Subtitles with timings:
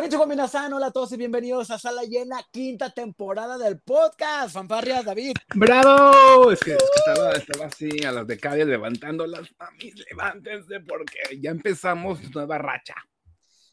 [0.00, 4.54] Konnichiwa minasan, hola a todos y bienvenidos a Sala Llena, quinta temporada del podcast.
[4.54, 5.34] Fanfarrias, David.
[5.54, 6.50] ¡Bravo!
[6.50, 11.18] Es que, es que estaba, estaba, así a las becarias levantando las mamis, levántense porque
[11.38, 12.94] ya empezamos nueva racha.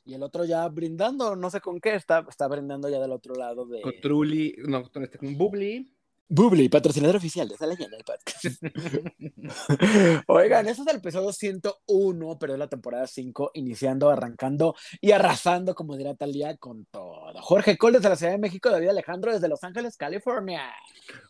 [0.04, 3.34] Y el otro ya brindando, no sé con qué, está, está brindando ya del otro
[3.34, 3.80] lado de...
[3.80, 5.97] Con Trulli, no, con este, con Bubli.
[6.30, 8.62] Bubli, patrocinador oficial de Sala Llena del podcast.
[10.28, 15.74] Oigan, este es el episodio 101, pero es la temporada 5, iniciando, arrancando y arrasando,
[15.74, 17.42] como dirá Talía, con todo.
[17.42, 20.64] Jorge Cole desde la Ciudad de México, David Alejandro desde Los Ángeles, California.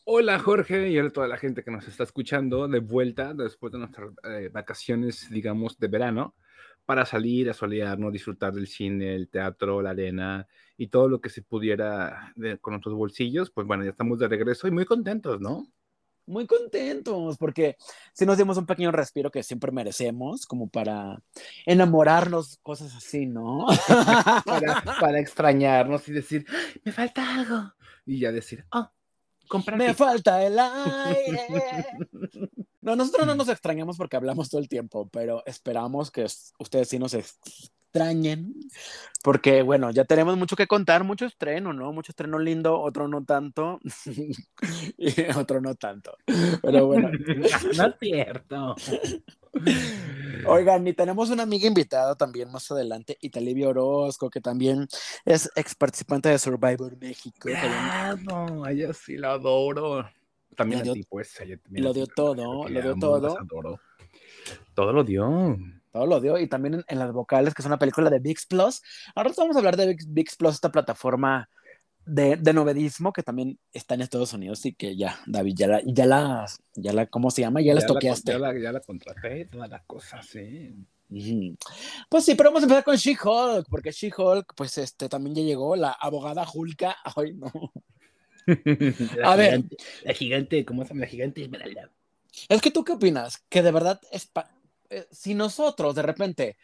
[0.03, 3.77] Hola Jorge y a toda la gente que nos está escuchando de vuelta después de
[3.77, 6.33] nuestras eh, vacaciones, digamos, de verano
[6.87, 11.29] para salir a solearnos, disfrutar del cine, el teatro, la arena y todo lo que
[11.29, 15.41] se pudiera de, con nuestros bolsillos, pues bueno, ya estamos de regreso y muy contentos,
[15.41, 15.67] ¿no?
[16.27, 17.75] Muy contentos, porque
[18.13, 21.21] si nos dimos un pequeño respiro que siempre merecemos, como para
[21.65, 23.65] enamorarnos, cosas así, ¿no?
[24.45, 26.45] para, para, extrañarnos y decir,
[26.85, 27.73] me falta algo.
[28.05, 28.89] Y ya decir, oh,
[29.49, 29.77] comprar.
[29.77, 31.85] Me falta el aire.
[32.87, 36.25] No, nosotros no nos extrañamos porque hablamos todo el tiempo, pero esperamos que
[36.57, 38.53] ustedes sí nos extrañen,
[39.21, 41.91] porque bueno, ya tenemos mucho que contar, mucho estreno, ¿no?
[41.91, 43.81] Mucho estreno lindo, otro no tanto,
[44.97, 46.15] y otro no tanto,
[46.61, 47.11] pero bueno.
[47.77, 48.75] no es cierto.
[50.47, 54.87] Oigan, y tenemos una amiga invitada también más adelante, Italibia Orozco, que también
[55.25, 57.49] es ex participante de Survivor México.
[58.23, 60.05] no, ella sí la adoro.
[60.57, 61.37] También lo a ti, pues.
[61.69, 63.37] Lo dio todo, lo dio todo.
[64.73, 65.57] Todo lo dio.
[65.91, 66.39] Todo lo dio.
[66.39, 68.81] Y también en, las vocales, que es una película de VIX Plus.
[69.15, 71.47] Ahora vamos a hablar de VIX, Plus, esta plataforma
[72.05, 75.81] de, de, novedismo que también está en Estados Unidos y que ya, David, ya la,
[75.85, 77.61] ya la, ya la ¿cómo se llama?
[77.61, 78.31] Ya, la toqueaste.
[78.31, 80.73] Ya la, ya la contraté, todas las cosas, sí.
[82.09, 85.75] Pues sí, pero vamos a empezar con She-Hulk, porque She-Hulk, pues este, también ya llegó,
[85.75, 87.51] la abogada Hulka, ay no,
[89.23, 89.63] a ver.
[90.03, 91.01] La gigante, ¿cómo se llama?
[91.01, 91.91] La gigante Esmeralda.
[92.49, 93.43] Es que tú qué opinas?
[93.49, 94.29] Que de verdad, es
[94.89, 96.57] eh, si nosotros de repente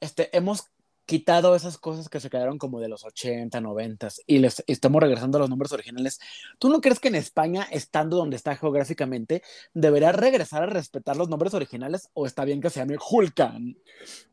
[0.00, 0.70] este, hemos
[1.10, 5.38] quitado esas cosas que se quedaron como de los 80, 90 y les estamos regresando
[5.38, 6.20] a los nombres originales.
[6.60, 9.42] ¿Tú no crees que en España, estando donde está geográficamente,
[9.74, 13.76] debería regresar a respetar los nombres originales o está bien que se llame Hulkan?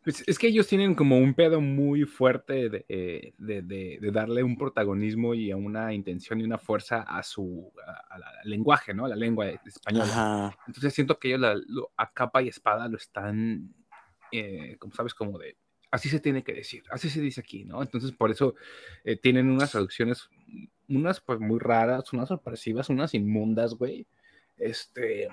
[0.03, 4.43] Pues es que ellos tienen como un pedo muy fuerte de, eh, de, de, darle
[4.43, 7.73] un protagonismo y a una intención y una fuerza a su
[8.11, 9.05] al lenguaje, ¿no?
[9.05, 10.55] A la lengua española.
[10.67, 11.59] Entonces siento que ellos
[11.97, 13.73] a capa y espada lo están,
[14.31, 15.57] eh, como sabes, como de
[15.91, 17.81] así se tiene que decir, así se dice aquí, ¿no?
[17.81, 18.55] Entonces, por eso
[19.03, 20.29] eh, tienen unas traducciones,
[20.87, 24.07] unas pues muy raras, unas sorpresivas, unas inmundas, güey.
[24.57, 25.27] Este,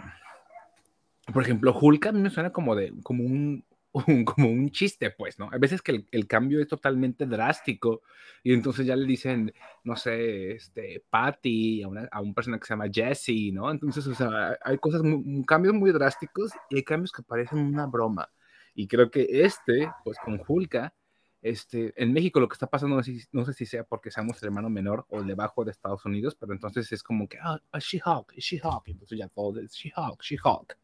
[1.33, 3.65] por ejemplo, Hulk a mí me suena como de, como un,
[4.25, 5.49] como un chiste, pues, ¿no?
[5.53, 8.03] A veces que el, cambio es totalmente drástico
[8.43, 9.53] y entonces ya le dicen,
[9.85, 13.71] no sé, este, Patty, a una, a una persona que se llama Jesse, ¿no?
[13.71, 15.03] Entonces, o sea, hay cosas,
[15.47, 18.29] cambios muy drásticos y hay cambios que parecen una broma.
[18.75, 20.95] Y creo que este, pues con Hulka,
[21.43, 24.43] este, en México lo que está pasando, no sé, no sé si sea porque seamos
[24.43, 27.79] el hermano menor o debajo de Estados Unidos, pero entonces es como que, ah, oh,
[27.79, 30.79] She-Hulk, She-Hulk, entonces ya todo es She-Hulk, She-Hulk,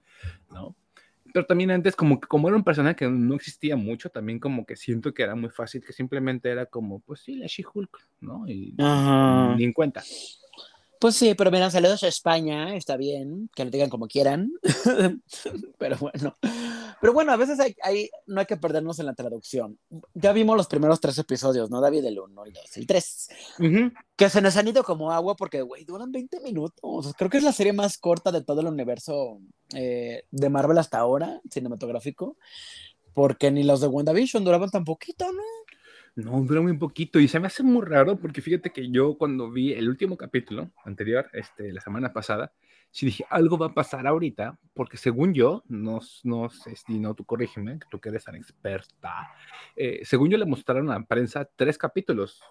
[0.52, 0.76] ¿no?
[1.32, 4.76] Pero también antes, como, como era un personaje que no existía mucho, también como que
[4.76, 8.46] siento que era muy fácil, que simplemente era como, pues sí, la She-Hulk, ¿no?
[8.46, 8.74] Y
[9.56, 10.02] ni en cuenta.
[11.00, 14.52] Pues sí, pero mira, saludos a España, está bien, que lo digan como quieran,
[15.78, 16.36] pero bueno.
[17.00, 19.78] Pero bueno, a veces hay, no hay que perdernos en la traducción.
[20.12, 22.04] Ya vimos los primeros tres episodios, ¿no, David?
[22.04, 23.28] El 1, el 2, el 3.
[24.14, 27.14] Que se nos han ido como agua porque, güey, duran 20 minutos.
[27.16, 29.40] Creo que es la serie más corta de todo el universo
[29.72, 32.36] eh, de Marvel hasta ahora, cinematográfico.
[33.14, 35.42] Porque ni los de WandaVision duraban tan poquito, ¿no?
[36.16, 39.50] No, dura muy poquito y se me hace muy raro porque fíjate que yo cuando
[39.50, 42.52] vi el último capítulo anterior, este, la semana pasada,
[42.90, 47.14] sí dije, algo va a pasar ahorita, porque según yo, no, no sé si no,
[47.14, 49.32] tú corrígeme, tú que eres tan experta,
[49.76, 52.42] eh, según yo le mostraron a la prensa tres capítulos.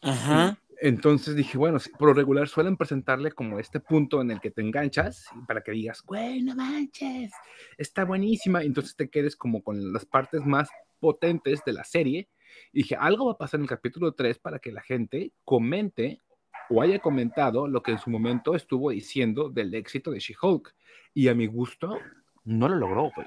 [0.00, 0.58] Ajá.
[0.82, 4.62] Entonces dije, bueno, por lo regular suelen presentarle como este punto en el que te
[4.62, 7.30] enganchas para que digas, güey, no manches,
[7.76, 8.62] está buenísima.
[8.62, 12.28] Entonces te quedes como con las partes más potentes de la serie
[12.72, 16.20] y dije, algo va a pasar en el capítulo 3 para que la gente comente
[16.68, 20.74] o haya comentado lo que en su momento estuvo diciendo del éxito de She-Hulk.
[21.14, 21.98] Y a mi gusto,
[22.44, 23.26] no lo logró, güey.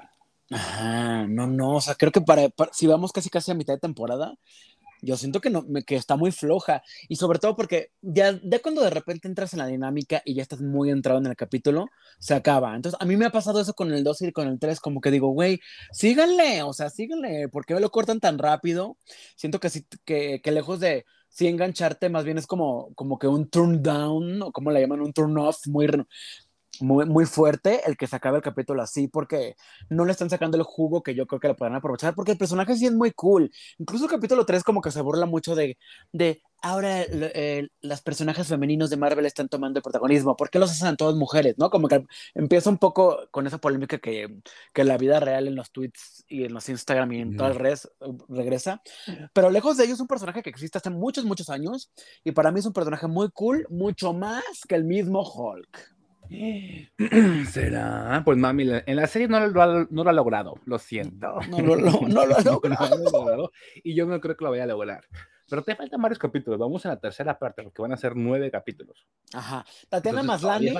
[0.50, 3.80] Ajá, no, no, o sea, creo que para, si vamos casi casi a mitad de
[3.80, 4.34] temporada,
[5.04, 6.82] Yo siento que, no, que está muy floja.
[7.08, 10.42] Y sobre todo porque ya, ya cuando de repente entras en la dinámica y ya
[10.42, 11.86] estás muy entrado en el capítulo,
[12.18, 12.74] se acaba.
[12.74, 15.00] Entonces, a mí me ha pasado eso con el 2 y con el 3, como
[15.00, 15.60] que digo, güey,
[15.92, 18.96] síganle, o sea, síganle, ¿por qué me lo cortan tan rápido?
[19.36, 19.68] Siento que,
[20.04, 21.04] que, que lejos de
[21.34, 25.00] sí engancharte, más bien es como, como que un turn down, o como le llaman,
[25.00, 25.88] un turn off, muy,
[26.80, 29.56] muy, muy fuerte el que se acabe el capítulo así, porque
[29.88, 32.38] no le están sacando el jugo que yo creo que le puedan aprovechar, porque el
[32.38, 33.50] personaje sí es muy cool.
[33.78, 35.78] Incluso el capítulo 3 como que se burla mucho de,
[36.12, 40.70] de ahora eh, los personajes femeninos de Marvel están tomando el protagonismo, ¿por qué los
[40.70, 41.56] hacen todas mujeres?
[41.58, 41.68] ¿no?
[41.68, 44.40] Como que empieza un poco con esa polémica que,
[44.72, 47.62] que la vida real en los tweets y en los Instagram y en todas las
[47.62, 48.82] redes uh, regresa,
[49.34, 51.92] pero lejos de ello es un personaje que existe hace muchos, muchos años,
[52.24, 55.93] y para mí es un personaje muy cool, mucho más que el mismo Hulk.
[57.50, 58.22] ¿Será?
[58.24, 61.40] Pues mami, en la serie no lo, ha, no lo ha logrado, lo siento.
[61.48, 62.42] No, lo, no, lo ha
[62.96, 63.52] logrado.
[63.82, 65.04] Y yo no creo que lo vaya a lograr.
[65.48, 66.58] Pero te faltan varios capítulos.
[66.58, 69.06] Vamos a la tercera parte, porque van a ser nueve capítulos.
[69.32, 69.64] Ajá.
[69.88, 70.72] Tatiana Maslani.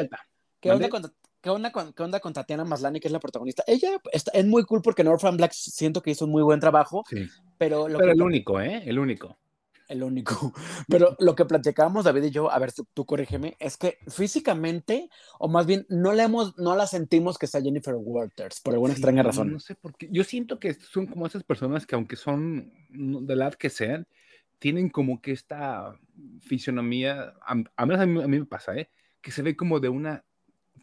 [0.60, 1.02] ¿Qué onda, con,
[1.42, 3.62] ¿qué, onda con, ¿Qué onda con Tatiana Maslani, que es la protagonista?
[3.66, 7.04] Ella es muy cool porque Northern Black siento que hizo un muy buen trabajo.
[7.08, 7.28] Sí.
[7.58, 8.82] Pero, pero el único, ¿eh?
[8.86, 9.36] El único
[9.88, 10.52] el único.
[10.88, 15.10] Pero lo que platicábamos David y yo, a ver, tú, tú, corrígeme, es que físicamente,
[15.38, 18.92] o más bien, no le hemos, no la sentimos que sea Jennifer Walters, por alguna
[18.92, 19.52] extraña razón.
[19.52, 20.08] No sé por qué.
[20.10, 24.06] Yo siento que son como esas personas que, aunque son de la edad que sean,
[24.58, 25.98] tienen como que esta
[26.40, 28.90] fisionomía, a, menos a mí, a mí, me pasa, ¿eh?
[29.20, 30.24] Que se ve como de una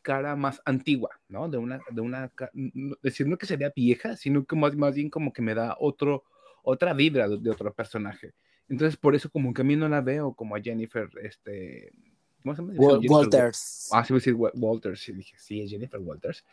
[0.01, 1.47] cara más antigua, ¿no?
[1.49, 2.31] De una, de una,
[3.01, 6.23] decir no que sería vieja, sino que más, más bien como que me da otro,
[6.63, 8.33] otra vibra de otro personaje.
[8.71, 11.91] Entonces, por eso como que a mí no la veo como a Jennifer, este,
[12.41, 12.73] ¿cómo se llama?
[12.79, 13.89] Walters.
[13.91, 15.09] Ah, sí, voy a decir Walters.
[15.09, 16.45] Y dije, sí, es Jennifer Walters.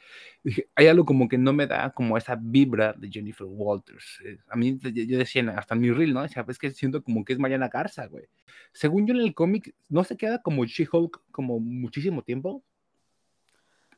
[0.42, 4.18] dije, hay algo como que no me da como esa vibra de Jennifer Walters.
[4.24, 6.22] Eh, a mí, yo decía, hasta en mi reel, ¿no?
[6.22, 8.24] Decía, es que siento como que es Mariana Garza, güey.
[8.72, 12.64] Según yo en el cómic, ¿no se queda como She-Hulk como muchísimo tiempo?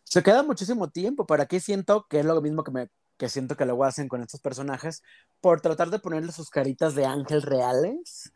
[0.05, 2.91] Se queda muchísimo tiempo, pero aquí siento que es lo mismo que me
[3.21, 5.03] que siento que luego hacen con estos personajes,
[5.43, 8.33] por tratar de ponerle sus caritas de ángel reales,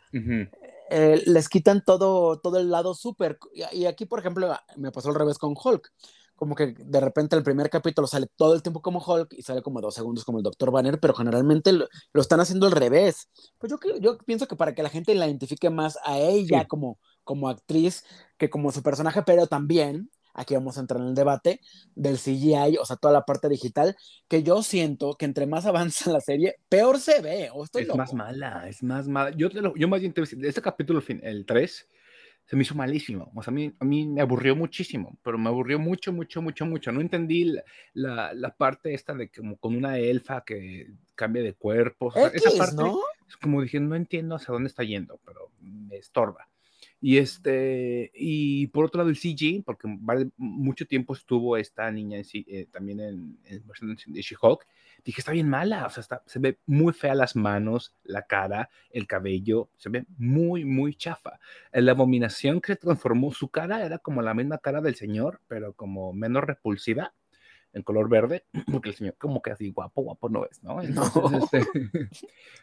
[0.91, 3.39] eh, les quitan todo, todo el lado súper.
[3.73, 5.91] Y, aquí, por ejemplo, me pasó al revés con Hulk.
[6.37, 9.63] Como que de repente el primer capítulo sale todo el tiempo como Hulk y sale
[9.63, 10.71] como dos segundos como el Dr.
[10.71, 13.31] Banner, pero generalmente lo, están haciendo al revés.
[13.57, 16.99] Pues yo, yo pienso que para que la gente la identifique más a ella como,
[17.23, 18.05] como actriz
[18.37, 21.61] que como su personaje, pero también aquí vamos a entrar en el debate
[21.95, 23.97] del CGI, o sea, toda la parte digital,
[24.29, 27.49] que yo siento que entre más avanza la serie, peor se ve.
[27.53, 29.35] ¿o estoy es más mala, es más mala.
[29.37, 31.89] Yo, yo más bien te este capítulo, el 3,
[32.47, 33.33] se me hizo malísimo.
[33.35, 36.67] O sea, a mí, a mí me aburrió muchísimo, pero me aburrió mucho, mucho, mucho,
[36.67, 36.93] mucho.
[36.93, 37.55] No entendí
[37.95, 42.13] la, la, parte esta de como con una elfa que cambia de cuerpo.
[42.33, 43.01] esa parte, ¿no?
[43.27, 46.49] Es como dije, no entiendo hacia dónde está yendo, pero me estorba.
[47.07, 49.87] Y, este, y por otro lado el CG, porque
[50.39, 53.63] mucho tiempo estuvo esta niña eh, también en, en
[54.07, 54.67] de She-Hulk,
[55.05, 59.07] dije, está bien mala, o sea, se ve muy fea las manos, la cara, el
[59.07, 61.39] cabello, se ve muy, muy chafa.
[61.73, 66.15] La abominación que transformó, su cara era como la misma cara del señor, pero como
[66.15, 67.13] menos repulsiva
[67.75, 70.81] en color verde, porque el señor como que así guapo, guapo no es, ¿no?
[70.81, 71.61] Este,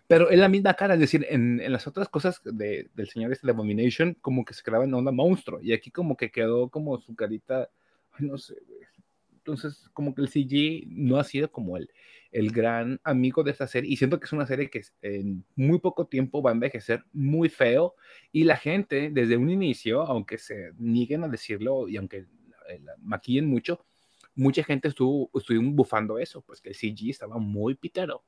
[0.07, 3.31] pero es la misma cara, es decir, en, en las otras cosas de, del señor
[3.31, 6.69] este de Abomination, como que se quedaba en onda monstruo, y aquí como que quedó
[6.69, 7.69] como su carita,
[8.19, 8.55] no sé,
[9.33, 11.89] entonces como que el CG no ha sido como el,
[12.31, 15.79] el gran amigo de esta serie, y siento que es una serie que en muy
[15.79, 17.95] poco tiempo va a envejecer muy feo,
[18.31, 22.27] y la gente desde un inicio, aunque se nieguen a decirlo, y aunque
[22.79, 23.83] la maquillen mucho,
[24.35, 28.23] mucha gente estuvo, estuvo bufando eso, pues que el CG estaba muy pitero.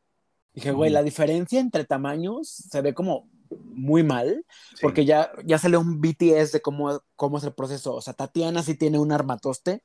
[0.53, 3.27] Dije, güey, la diferencia entre tamaños se ve como
[3.73, 4.45] muy mal,
[4.81, 7.95] porque ya, ya salió un BTS de cómo, cómo es el proceso.
[7.95, 9.83] O sea, Tatiana sí tiene un armatoste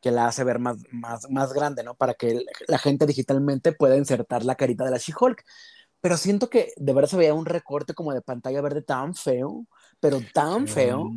[0.00, 1.94] que la hace ver más, más, más grande, ¿no?
[1.94, 5.44] Para que la gente digitalmente pueda insertar la carita de la She-Hulk.
[6.00, 9.66] Pero siento que de verdad se veía un recorte como de pantalla verde tan feo,
[10.00, 11.10] pero tan feo.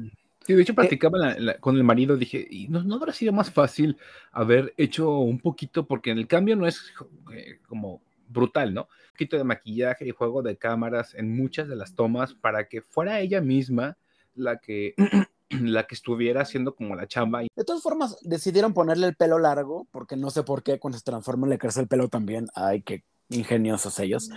[0.46, 3.98] Sí, de hecho platicaba con el marido, dije, ¿y no, no, habrá sido más fácil
[4.32, 6.94] haber hecho un poquito, porque en el cambio no es
[7.34, 8.82] eh, como brutal, ¿no?
[8.82, 12.82] Un poquito de maquillaje y juego de cámaras en muchas de las tomas para que
[12.82, 13.98] fuera ella misma
[14.36, 14.96] la que,
[15.50, 17.44] la que estuviera haciendo como la chamba.
[17.44, 21.06] De todas formas, decidieron ponerle el pelo largo, porque no sé por qué cuando se
[21.06, 22.48] transforma le crece el pelo también.
[22.56, 24.30] Ay, qué ingeniosos ellos.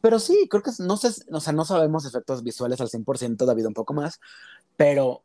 [0.00, 3.66] Pero sí, creo que no sé, o sea, no sabemos efectos visuales al 100%, David,
[3.66, 4.20] un poco más,
[4.76, 5.22] pero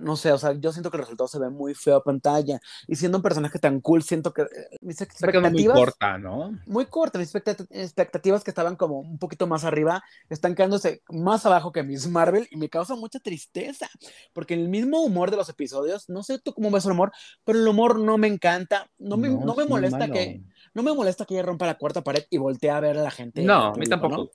[0.00, 2.60] no sé, o sea, yo siento que el resultado se ve muy feo a pantalla.
[2.86, 5.52] Y siendo un personaje tan cool, siento que eh, mis expectativas.
[5.52, 6.58] Muy corta, ¿no?
[6.66, 7.18] Muy corta.
[7.18, 12.08] Mis expectativas que estaban como un poquito más arriba están quedándose más abajo que Miss
[12.08, 13.88] Marvel y me causa mucha tristeza.
[14.32, 17.12] Porque el mismo humor de los episodios, no sé tú cómo ves el humor,
[17.44, 18.90] pero el humor no me encanta.
[18.98, 20.42] No me, no, me molesta que.
[20.72, 23.10] No me molesta que ella rompa la cuarta pared y voltee a ver a la
[23.10, 23.42] gente.
[23.42, 24.30] No, a mí tampoco.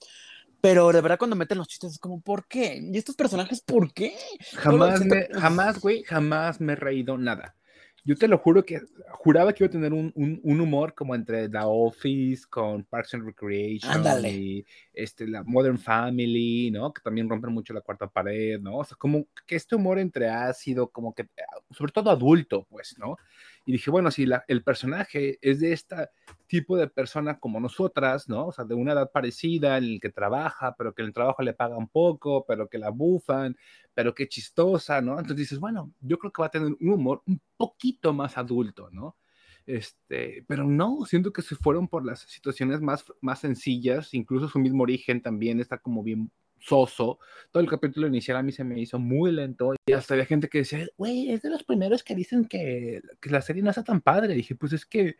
[0.66, 2.82] Pero de verdad cuando meten los chistes es como, ¿por qué?
[2.82, 4.16] ¿Y estos personajes por qué?
[4.56, 7.56] Jamás, me, jamás, güey, jamás me he reído nada.
[8.04, 8.82] Yo te lo juro que
[9.12, 13.26] juraba que iba a tener un, un, humor como entre The Office con Parks and
[13.26, 16.92] Recreation y este, la Modern Family, ¿no?
[16.92, 18.78] Que también rompen mucho la cuarta pared, ¿no?
[18.78, 21.28] O sea, como que este humor entre ácido, como que,
[21.72, 23.18] sobre todo adulto, pues, ¿no?
[23.66, 26.10] Y dije, bueno, si la, el personaje es de este
[26.48, 28.48] tipo de persona como nosotras, ¿no?
[28.48, 31.42] O sea, de una edad parecida, en el que trabaja, pero que en el trabajo
[31.42, 33.58] le pagan poco, pero que la bufan,
[33.94, 35.14] pero qué chistosa, ¿no?
[35.14, 38.90] Entonces dices, bueno, yo creo que va a tener un humor un poquito más adulto,
[38.92, 39.18] ¿no?
[39.66, 44.60] Este, pero no, siento que se fueron por las situaciones más, más sencillas, incluso su
[44.60, 46.32] mismo origen también está como bien
[46.66, 47.20] soso.
[47.52, 50.50] Todo el capítulo inicial a mí se me hizo muy lento y hasta había gente
[50.50, 53.84] que decía, güey, es de los primeros que dicen que, que la serie no está
[53.84, 54.34] tan padre.
[54.34, 55.18] Y dije, pues es que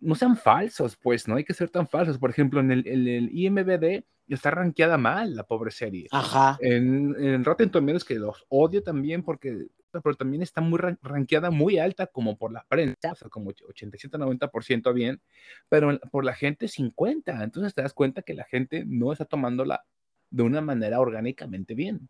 [0.00, 2.18] no sean falsos, pues, no hay que ser tan falsos.
[2.18, 6.08] Por ejemplo, en el, en el IMBD está rankeada mal la pobre serie.
[6.10, 6.58] Ajá.
[6.60, 9.68] En, en Rotten Tomatoes, que los odio también porque
[10.00, 14.94] pero también está muy rankeada muy alta como por la prensa, o sea, como 87-90%
[14.94, 15.20] bien,
[15.68, 17.44] pero por la gente 50.
[17.44, 19.84] Entonces te das cuenta que la gente no está tomándola
[20.32, 22.08] de una manera orgánicamente bien.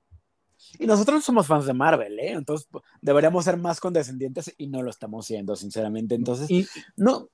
[0.78, 2.32] Y nosotros somos fans de Marvel, ¿eh?
[2.32, 2.68] Entonces
[3.00, 6.14] deberíamos ser más condescendientes y no lo estamos siendo, sinceramente.
[6.14, 6.48] Entonces,
[6.96, 7.28] no,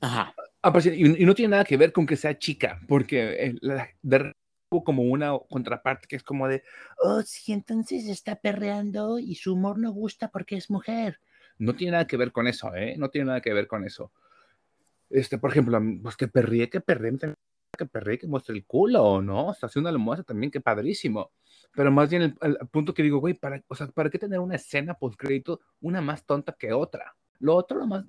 [0.00, 0.34] Ajá.
[0.62, 3.54] Ah, y, no tiene nada que ver con que sea chica, porque eh,
[4.02, 4.32] de
[4.84, 6.62] como una contraparte que es como de,
[6.98, 11.20] oh, sí, entonces está perreando y su humor no gusta porque es mujer.
[11.56, 12.96] No tiene nada que ver con eso, ¿eh?
[12.98, 14.12] No tiene nada que ver con eso.
[15.08, 17.16] Este, por ejemplo, pues que perríe, que perríe,
[17.76, 19.48] que perríe, que muestre el culo, ¿no?
[19.48, 21.32] O si una lo muestra también, que padrísimo.
[21.72, 24.40] Pero más bien el, el punto que digo, güey, para, o sea, ¿para qué tener
[24.40, 27.14] una escena post crédito una más tonta que otra?
[27.38, 28.04] Lo otro, nomás,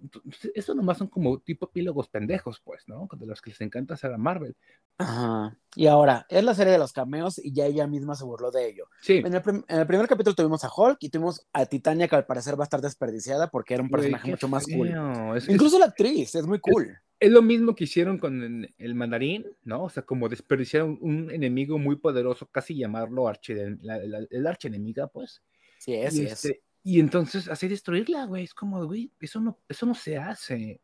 [0.53, 3.07] eso nomás son como tipo epílogos pendejos, pues, ¿no?
[3.17, 4.55] De los que les encanta hacer a Marvel.
[4.97, 5.57] Ajá.
[5.75, 8.67] Y ahora, es la serie de los cameos y ya ella misma se burló de
[8.67, 8.87] ello.
[9.01, 9.21] Sí.
[9.23, 12.63] En el, primer capítulo tuvimos a Hulk y tuvimos a Titania, que al parecer va
[12.63, 14.89] a estar desperdiciada porque era un personaje mucho más cool.
[15.47, 16.97] Incluso la actriz, es muy cool.
[17.19, 19.83] Es, lo mismo que hicieron con el mandarín, ¿no?
[19.83, 25.41] O sea, como desperdiciaron un, enemigo muy poderoso, casi llamarlo archi, el archienemiga, pues.
[25.79, 26.59] Sí, es, sí es.
[26.87, 28.45] Y entonces así destruirla, güey.
[28.45, 30.79] Es como, güey, eso no, eso no se hace.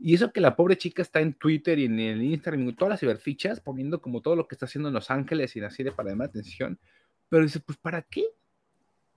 [0.00, 2.90] Y eso que la pobre chica está en Twitter y en el Instagram y todas
[2.90, 5.92] las ciberfichas poniendo como todo lo que está haciendo en Los Ángeles y así de
[5.92, 6.80] para llamar atención.
[7.28, 8.24] Pero dice, pues ¿para qué?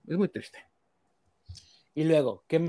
[0.06, 0.60] Es muy triste.
[1.92, 2.68] Y luego, ¿quién,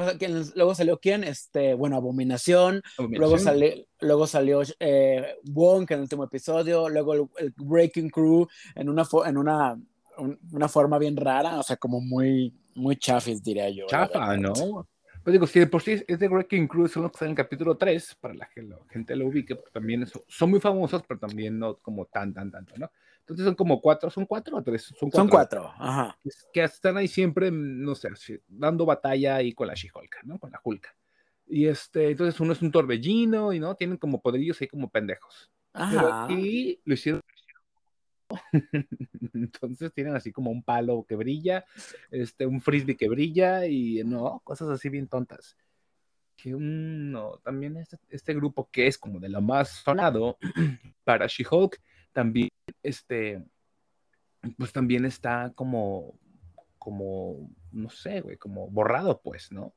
[0.56, 1.24] luego salió quién?
[1.24, 2.82] Este, bueno, Abominación.
[2.98, 6.90] Luego, salió, luego salió eh, Wong en el último episodio.
[6.90, 9.80] Luego el, Breaking Crew en una, en una,
[10.18, 13.86] una forma bien rara, o sea, como muy muy chafis, diría yo.
[13.88, 14.54] Chafa, ¿no?
[15.24, 17.38] Pues digo, si por sí es de Wrecking Crew, son los que están en el
[17.38, 21.20] capítulo 3, para la que la gente lo ubique, porque también son muy famosos, pero
[21.20, 22.90] también no como tan, tan, tanto, ¿no?
[23.20, 24.84] Entonces son como cuatro, ¿son cuatro o tres?
[24.84, 25.20] Son cuatro.
[25.20, 26.18] Son cuatro, ajá.
[26.52, 28.10] Que están ahí siempre, no sé,
[28.48, 29.90] dando batalla ahí con la she
[30.24, 30.40] ¿no?
[30.40, 30.94] Con la Hulka.
[31.48, 33.76] Y este, entonces uno es un torbellino y, ¿no?
[33.76, 35.52] Tienen como poderillos ahí como pendejos.
[35.74, 36.28] Ajá.
[36.30, 37.22] y lo hicieron
[39.34, 41.66] Entonces tienen así como un palo que brilla,
[42.10, 45.58] este, un frisbee que brilla y no, cosas así bien tontas.
[46.36, 50.38] Que no, también este, este, grupo que es como de lo más sonado
[51.04, 51.80] para She-Hulk,
[52.14, 52.50] también,
[52.84, 53.44] este,
[54.58, 56.18] pues también está como,
[56.78, 59.74] como, no sé, güey, como borrado, pues, ¿no?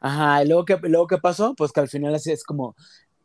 [0.00, 2.76] Ajá, y luego que, luego que pasó, pues que al final así es como,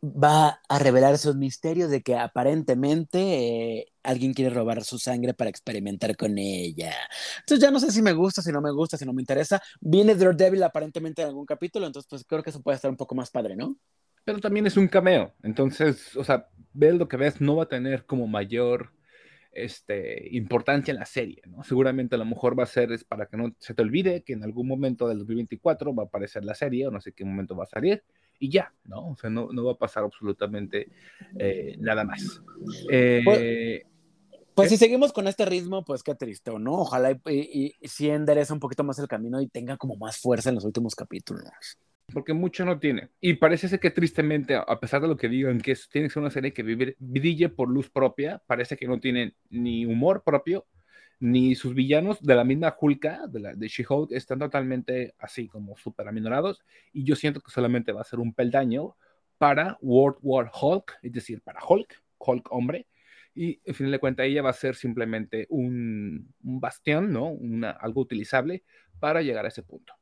[0.04, 5.50] va a revelar esos misterios de que aparentemente eh, alguien quiere robar su sangre para
[5.50, 6.92] experimentar con ella.
[7.40, 9.62] Entonces ya no sé si me gusta, si no me gusta, si no me interesa.
[9.80, 13.14] Viene Daredevil aparentemente en algún capítulo, entonces pues creo que eso puede estar un poco
[13.14, 13.76] más padre, ¿no?
[14.24, 17.68] Pero también es un cameo, entonces, o sea, ves lo que ves, no va a
[17.68, 18.92] tener como mayor
[19.52, 21.62] este, importancia en la serie, ¿no?
[21.62, 24.32] Seguramente a lo mejor va a ser es para que no se te olvide que
[24.32, 27.54] en algún momento del 2024 va a aparecer la serie o no sé qué momento
[27.54, 28.02] va a salir
[28.38, 29.10] y ya, ¿no?
[29.10, 30.88] O sea, no, no va a pasar absolutamente
[31.38, 32.42] eh, nada más.
[32.90, 33.82] Eh,
[34.54, 36.74] pues, si seguimos con este ritmo, pues qué triste, ¿no?
[36.74, 40.50] Ojalá y, y, si endereza un poquito más el camino y tenga como más fuerza
[40.50, 41.44] en los últimos capítulos.
[42.12, 43.08] Porque mucho no tiene.
[43.20, 46.20] Y parece ser que tristemente, a pesar de lo que digan, que tiene que ser
[46.20, 50.66] una serie que brille por luz propia, parece que no tiene ni humor propio,
[51.20, 56.62] ni sus villanos de la misma Hulka, de, She-Hulk, están totalmente así como súper aminorados.
[56.92, 58.96] Y yo siento que solamente va a ser un peldaño
[59.38, 62.86] para World War Hulk, es decir, para Hulk, Hulk hombre.
[63.34, 67.28] Y en fin de cuentas, ella va a ser simplemente un, un bastión, ¿no?
[67.28, 68.62] Una, algo utilizable
[69.00, 69.94] para llegar a ese punto.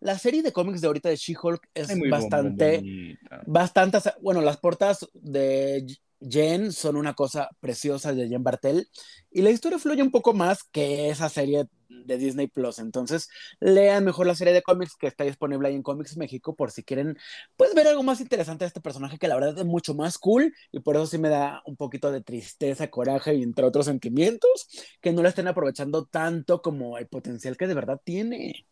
[0.00, 5.84] La serie de cómics de ahorita de She-Hulk es, bastante, bastante, bueno, las portadas de
[6.20, 8.88] Jen son una cosa preciosa de Jen Bartel
[9.30, 12.78] y la historia fluye un poco más que esa serie de Disney Plus.
[12.78, 13.28] Entonces,
[13.60, 16.82] lean mejor la serie de cómics que está disponible ahí en Comics México por si
[16.82, 17.16] quieren
[17.56, 20.54] pues ver algo más interesante de este personaje que la verdad es mucho más cool
[20.72, 24.68] y por eso sí me da un poquito de tristeza, coraje y entre otros sentimientos
[25.00, 28.66] que no la estén aprovechando tanto como el potencial que de verdad tiene.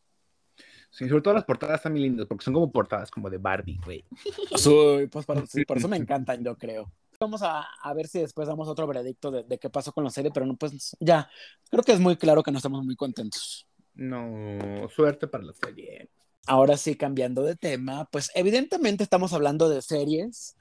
[0.97, 3.79] Sí, sobre todo las portadas están muy lindas porque son como portadas como de Barbie,
[3.85, 4.03] güey.
[5.11, 6.91] pues por, sí, por eso me encantan, yo creo.
[7.21, 10.11] Vamos a, a, ver si después damos otro veredicto de, de, qué pasó con la
[10.11, 11.29] serie, pero no, pues ya,
[11.71, 13.67] creo que es muy claro que no estamos muy contentos.
[13.93, 16.09] No, suerte para la serie.
[16.47, 20.57] Ahora sí, cambiando de tema, pues evidentemente estamos hablando de series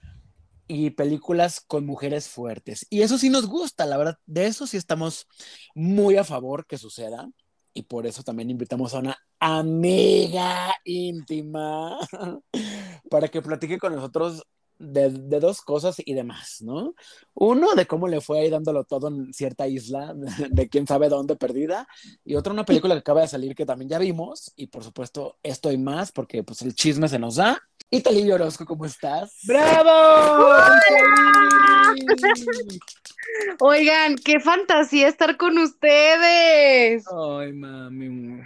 [0.67, 2.85] y películas con mujeres fuertes.
[2.89, 5.29] Y eso sí nos gusta, la verdad, de eso sí estamos
[5.75, 7.29] muy a favor que suceda.
[7.77, 11.99] Y por eso también invitamos a una amiga íntima
[13.09, 14.43] para que platique con nosotros
[14.77, 16.95] de, dos cosas y demás, ¿no?
[17.33, 20.13] Uno, de cómo le fue ahí dándolo todo en cierta isla,
[20.49, 21.87] de, quién sabe dónde perdida,
[22.23, 25.37] y otra, una película que acaba de salir que también ya vimos, y por supuesto,
[25.43, 27.61] esto y más, porque pues el chisme se nos da.
[27.91, 29.39] Y Orozco, ¿cómo estás?
[29.45, 30.55] ¡Bravo!
[33.61, 37.05] Oigan, qué fantasía estar con ustedes.
[37.07, 38.41] Ay, mami.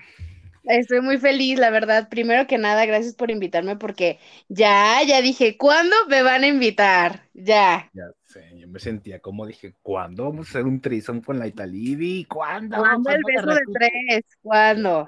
[0.69, 2.09] Estoy muy feliz, la verdad.
[2.09, 7.23] Primero que nada, gracias por invitarme porque ya, ya dije, ¿cuándo me van a invitar?
[7.33, 7.89] Ya.
[7.91, 11.47] Ya sé, yo me sentía como dije, ¿cuándo vamos a hacer un trison con la
[11.47, 12.25] Italibi?
[12.25, 12.77] ¿Cuándo?
[12.77, 14.25] ¿Cuándo el beso de tres?
[14.43, 15.07] ¿Cuándo?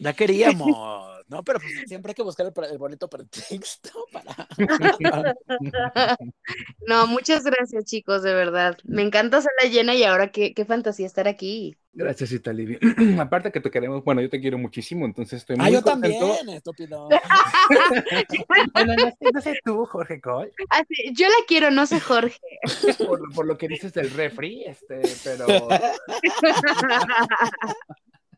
[0.00, 1.13] Ya queríamos.
[1.26, 4.46] No, pero pues siempre hay que buscar el, bonito pretexto para.
[6.86, 8.76] no, muchas gracias, chicos, de verdad.
[8.84, 11.76] Me encanta la llena y ahora qué, qué fantasía estar aquí.
[11.94, 12.78] Gracias, Italivia.
[13.20, 16.14] Aparte que te queremos, bueno, yo te quiero muchísimo, entonces estoy muy Ah, yo también,
[16.48, 17.08] estúpido.
[18.74, 18.94] bueno,
[19.32, 20.52] no sé, tú, Jorge Cole.
[20.70, 22.40] Ah, yo la quiero, no sé Jorge.
[22.98, 25.46] Por, por, lo que dices del refri, este, pero.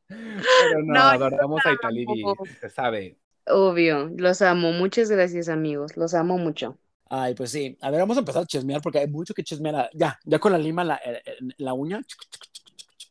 [0.08, 2.24] Pero no, adoramos a Italibi,
[2.60, 3.16] se sabe.
[3.46, 4.72] Obvio, los amo.
[4.72, 5.96] Muchas gracias, amigos.
[5.96, 6.78] Los amo mucho.
[7.08, 7.76] Ay, pues sí.
[7.80, 9.88] A ver, vamos a empezar a chismear porque hay mucho que chismear.
[9.94, 12.00] Ya, ya con la lima, la, eh, eh, la uña.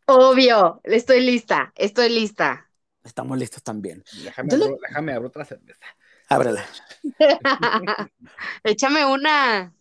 [0.07, 2.69] Obvio, estoy lista, estoy lista.
[3.03, 4.03] Estamos listos también.
[4.23, 5.79] Déjame, abro, déjame abrir otra cerveza.
[6.27, 6.65] Ábrela.
[8.63, 9.73] Échame una.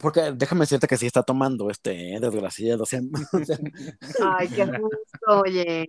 [0.00, 2.84] Porque déjame decirte que sí está tomando este desgraciado.
[4.38, 5.86] Ay, qué gusto, oye.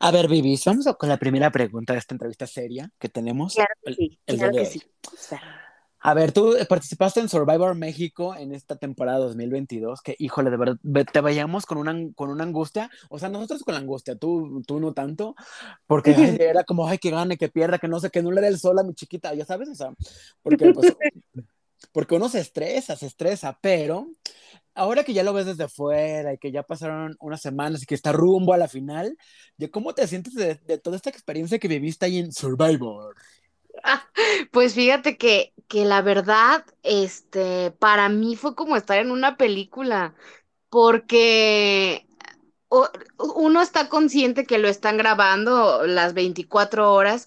[0.00, 3.54] A ver, Vivis, vamos con la primera pregunta de esta entrevista seria que tenemos.
[3.54, 4.82] Claro que sí, claro que sí.
[6.00, 10.76] A ver, tú participaste en Survivor México en esta temporada 2022, que híjole, de verdad,
[11.12, 14.78] te vayamos con una, con una angustia, o sea, nosotros con la angustia, tú, tú
[14.78, 15.34] no tanto,
[15.86, 18.48] porque era como, ay, que gane, que pierda, que no sé, que no le dé
[18.48, 19.92] el sol a mi chiquita, ya sabes, o sea,
[20.42, 20.94] porque pues,
[21.96, 24.08] porque uno se estresa, se estresa, pero
[24.74, 27.94] ahora que ya lo ves desde fuera y que ya pasaron unas semanas y que
[27.94, 29.16] está rumbo a la final,
[29.70, 33.16] ¿cómo te sientes de, toda esta experiencia que viviste ahí en Survivor?
[34.50, 40.14] Pues fíjate que, que la verdad, este, para mí fue como estar en una película,
[40.68, 42.06] porque
[42.68, 47.26] uno está consciente que lo están grabando las 24 horas,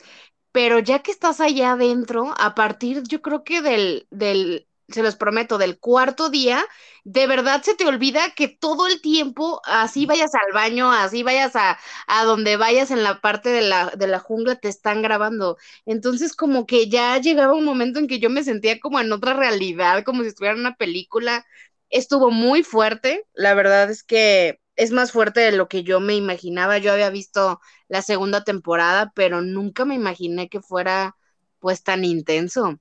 [0.51, 5.15] pero ya que estás allá adentro, a partir, yo creo que del, del, se los
[5.15, 6.65] prometo, del cuarto día,
[7.03, 11.55] de verdad se te olvida que todo el tiempo, así vayas al baño, así vayas
[11.55, 15.57] a, a donde vayas en la parte de la, de la jungla, te están grabando.
[15.85, 19.33] Entonces, como que ya llegaba un momento en que yo me sentía como en otra
[19.33, 21.45] realidad, como si estuviera en una película.
[21.89, 26.15] Estuvo muy fuerte, la verdad es que es más fuerte de lo que yo me
[26.15, 26.77] imaginaba.
[26.79, 31.15] Yo había visto la segunda temporada, pero nunca me imaginé que fuera
[31.59, 32.79] pues tan intenso.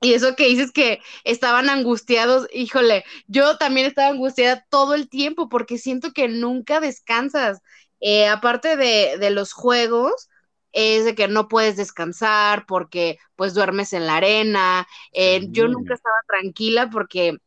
[0.00, 5.48] Y eso que dices que estaban angustiados, híjole, yo también estaba angustiada todo el tiempo
[5.48, 7.60] porque siento que nunca descansas.
[8.00, 10.28] Eh, aparte de, de los juegos,
[10.72, 14.86] es de que no puedes descansar porque pues duermes en la arena.
[15.12, 17.38] Eh, yo nunca estaba tranquila porque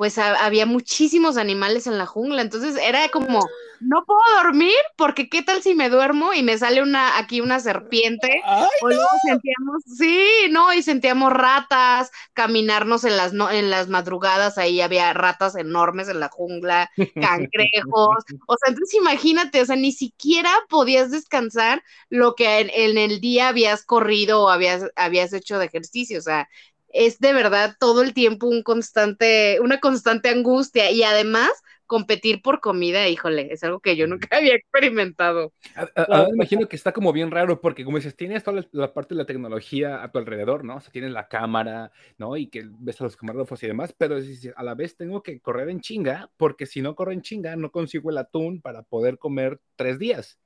[0.00, 3.38] pues había muchísimos animales en la jungla, entonces era como,
[3.80, 7.60] no puedo dormir porque qué tal si me duermo y me sale una aquí una
[7.60, 8.40] serpiente
[8.80, 14.56] o luego sentíamos, sí, no, y sentíamos ratas, caminarnos en las no, en las madrugadas,
[14.56, 19.92] ahí había ratas enormes en la jungla, cangrejos, o sea, entonces imagínate, o sea, ni
[19.92, 25.58] siquiera podías descansar lo que en, en el día habías corrido o habías, habías hecho
[25.58, 26.48] de ejercicio, o sea,
[26.92, 31.50] es de verdad todo el tiempo un constante, una constante angustia y además
[31.90, 35.52] competir por comida, híjole, es algo que yo nunca había experimentado.
[35.96, 39.18] Ahora imagino que está como bien raro porque como dices, tienes toda la, parte de
[39.18, 40.76] la tecnología a tu alrededor, ¿no?
[40.76, 42.36] O sea, tienes la cámara, ¿no?
[42.36, 44.18] Y que ves a los camarógrafos y demás, pero
[44.54, 47.72] a la vez tengo que correr en chinga porque si no corro en chinga no
[47.72, 50.38] consigo el atún para poder comer tres días.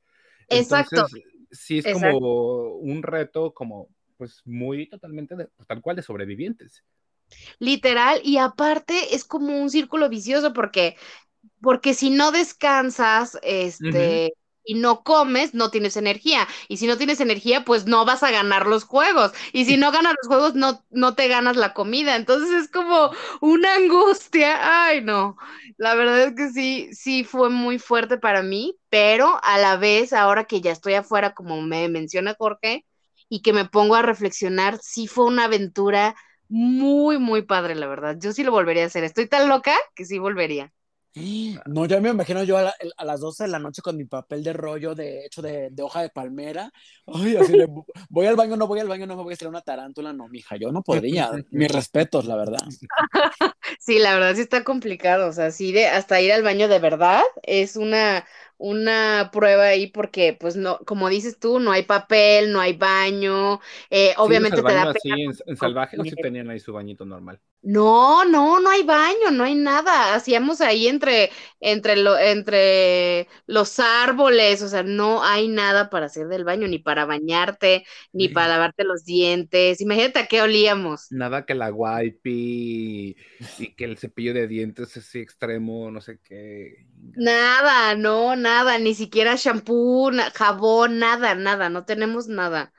[0.48, 1.07] Exacto.
[1.50, 6.85] Sí es como un reto como pues muy totalmente pues, tal cual de sobrevivientes.
[7.59, 10.96] Literal, y aparte es como un círculo vicioso porque,
[11.61, 16.48] porque si no descansas, este, y no comes, no tienes energía.
[16.68, 19.33] Y si no tienes energía, pues no vas a ganar los juegos.
[19.53, 22.16] Y si no ganas los juegos, no, no te ganas la comida.
[22.16, 24.87] Entonces es como una angustia.
[24.87, 25.37] Ay, no.
[25.77, 30.12] La verdad es que sí, sí fue muy fuerte para mí, pero a la vez,
[30.12, 32.87] ahora que ya estoy afuera, como me menciona Jorge,
[33.34, 36.14] y que me pongo a reflexionar, sí fue una aventura
[36.48, 38.16] muy, muy padre, la verdad.
[38.16, 39.02] Yo sí lo volvería a hacer.
[39.02, 40.72] Estoy tan loca que sí volvería.
[41.66, 42.72] No, ya me imagino yo a,
[43.04, 46.10] las 12 de la noche con mi papel de rollo de hecho de, hoja de
[46.10, 46.70] palmera.
[47.06, 47.54] Ay, así
[48.08, 50.28] voy al baño, no voy al baño, no me voy a hacer una tarántula, no,
[50.28, 51.30] mija, yo no podría.
[51.50, 52.60] Mis respetos, la verdad.
[53.80, 56.78] Sí, la verdad sí está complicado, o sea, sí de hasta ir al baño de
[56.78, 58.24] verdad es una
[58.58, 63.60] una prueba ahí porque, pues, no, como dices tú, no hay papel, no hay baño,
[63.90, 65.10] eh, obviamente te da así,
[65.46, 67.40] en, salvaje no se tenían ahí su bañito normal.
[67.66, 70.14] No, no, no hay baño, no hay nada.
[70.14, 76.29] Hacíamos ahí entre, entre, lo, entre los árboles, o sea, no hay nada para hacer
[76.29, 79.81] del baño, ni para bañarte, ni para lavarte los dientes.
[79.81, 81.07] Imagínate a qué olíamos.
[81.09, 83.14] Nada que la wipe y
[83.77, 86.87] que el cepillo de dientes así extremo, no sé qué.
[87.16, 92.72] Nada, no, nada, ni siquiera shampoo, jabón, nada, nada, no tenemos nada.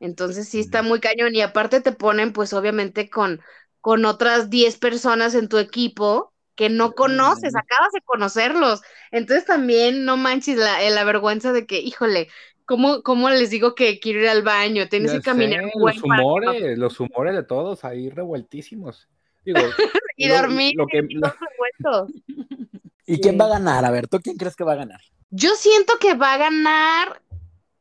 [0.00, 3.40] Entonces sí está muy cañón y aparte te ponen pues obviamente con,
[3.82, 8.80] con otras 10 personas en tu equipo que no conoces, acabas de conocerlos.
[9.10, 12.28] Entonces también no manches la, la vergüenza de que, híjole,
[12.64, 14.88] ¿cómo, ¿cómo, les digo que quiero ir al baño?
[14.88, 15.64] Tienes que caminar.
[15.74, 19.08] los humores, los humores de todos ahí revueltísimos.
[20.16, 21.02] y dormir lo, que,
[23.06, 23.84] ¿Y quién va a ganar?
[23.84, 25.00] A ver, ¿tú quién crees que va a ganar?
[25.30, 27.20] Yo siento que va a ganar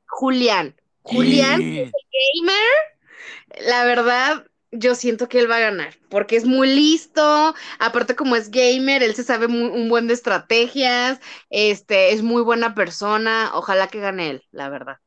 [0.07, 0.75] Julián.
[1.03, 3.67] Julián es el gamer.
[3.67, 8.35] La verdad, yo siento que él va a ganar, porque es muy listo, aparte como
[8.35, 13.87] es gamer, él se sabe un buen de estrategias, este, es muy buena persona, ojalá
[13.87, 14.97] que gane él, la verdad.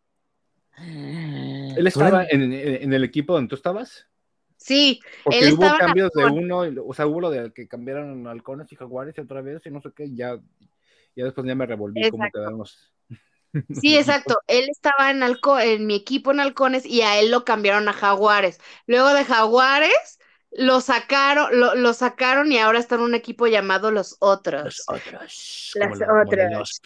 [0.77, 4.07] ¿Él estaba en, el equipo donde tú estabas?
[4.57, 8.71] Sí, porque él hubo cambios de uno, o sea, hubo lo de que cambiaron halcones
[8.73, 10.39] y jaguares y otra vez, y no sé qué, ya,
[11.15, 12.94] ya después ya me revolví cómo quedamos.
[13.81, 14.39] Sí, exacto.
[14.47, 18.61] Él estaba en, en mi equipo en halcones y a él lo cambiaron a jaguares.
[18.87, 20.19] Luego de jaguares
[20.57, 24.65] lo sacaron, lo, sacaron y ahora está en un equipo llamado Los Otros.
[24.65, 25.73] Los Otros.
[25.75, 26.81] Los, otros.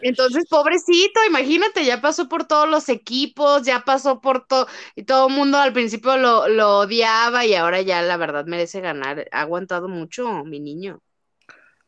[0.00, 5.28] Entonces, pobrecito, imagínate, ya pasó por todos los equipos, ya pasó por todo, y todo
[5.28, 9.28] el mundo al principio lo, lo, odiaba y ahora ya la verdad merece ganar.
[9.30, 11.02] Ha aguantado mucho, mi niño.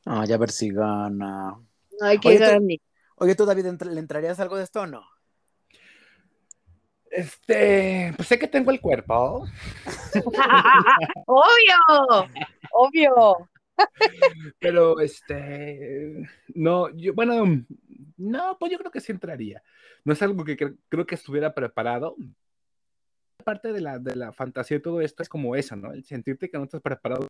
[0.05, 1.55] Ah, ya ver si gana.
[2.01, 2.81] Ay, qué Oye,
[3.37, 5.05] ¿tú, David, le entrarías algo de esto o no?
[7.11, 9.47] Este, pues sé que tengo el cuerpo.
[11.27, 12.29] obvio,
[12.73, 13.51] obvio.
[14.59, 17.65] Pero este, no, yo, bueno,
[18.17, 19.63] no, pues yo creo que sí entraría.
[20.05, 22.17] No es algo que creo que estuviera preparado.
[23.45, 25.93] Parte de la, de la fantasía de todo esto es como eso, ¿no?
[25.93, 27.29] El sentirte que no estás preparado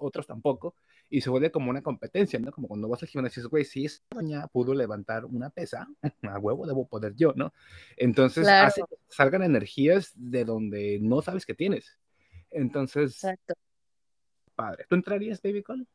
[0.00, 0.74] otros tampoco,
[1.08, 2.52] y se vuelve como una competencia, ¿no?
[2.52, 5.88] Como cuando vas al gimnasio y dices, güey, si esta doña pudo levantar una pesa,
[6.22, 7.52] a huevo debo poder yo, ¿no?
[7.96, 11.98] Entonces hace que salgan energías de donde no sabes que tienes.
[12.50, 13.54] Entonces, Exacto.
[14.54, 14.84] padre.
[14.88, 15.86] ¿Tú entrarías, Baby Call?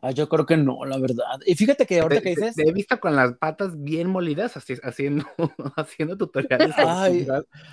[0.00, 1.40] Ah, yo creo que no, la verdad.
[1.44, 2.54] Y fíjate que ahorita que dices.
[2.54, 5.26] Te, he visto con las patas bien molidas haciendo,
[5.76, 6.72] haciendo tutoriales.
[6.76, 7.26] Ay,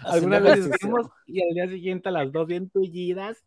[0.04, 3.43] alguna vez vimos y al día siguiente las dos bien tullidas.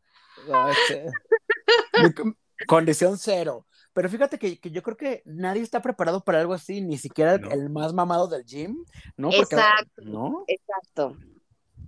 [2.66, 3.66] Condición cero.
[3.92, 7.70] Pero fíjate que, yo creo que nadie está preparado para algo así, ni siquiera el
[7.70, 8.84] más mamado del gym,
[9.16, 9.32] ¿no?
[9.32, 10.44] exacto, ¿no?
[10.46, 11.16] Exacto.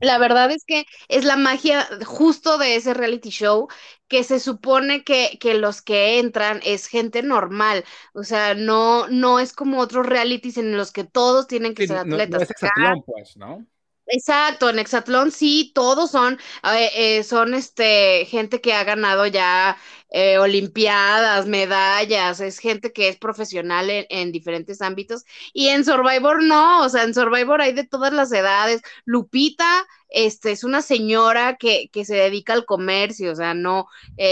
[0.00, 3.68] La verdad es que es la magia justo de ese reality show
[4.08, 9.38] que se supone que, que los que entran es gente normal, o sea, no, no
[9.38, 12.48] es como otros realities en los que todos tienen que ser atletas.
[12.76, 13.66] No, es pues, ¿no?
[14.12, 19.76] Exacto, en Exatlón sí, todos son, eh, eh, son este, gente que ha ganado ya
[20.10, 25.24] eh, olimpiadas, medallas, es gente que es profesional en, diferentes ámbitos.
[25.52, 28.82] Y en Survivor no, o sea, en Survivor hay de todas las edades.
[29.04, 33.86] Lupita, este, es una señora que, que se dedica al comercio, o sea, no,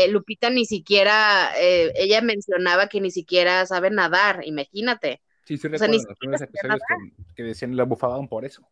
[0.09, 5.23] Lupita ni siquiera, ella mencionaba que ni siquiera sabe nadar, imagínate.
[5.45, 8.69] Sí, sí, recuerdo los primeros episodios que, que, decían la bufaban por eso.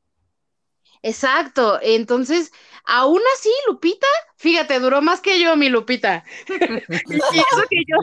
[1.03, 2.53] Exacto, entonces,
[2.85, 4.07] aún así, Lupita,
[4.37, 6.25] fíjate, duró más que yo, mi Lupita.
[6.49, 7.97] y eso que yo,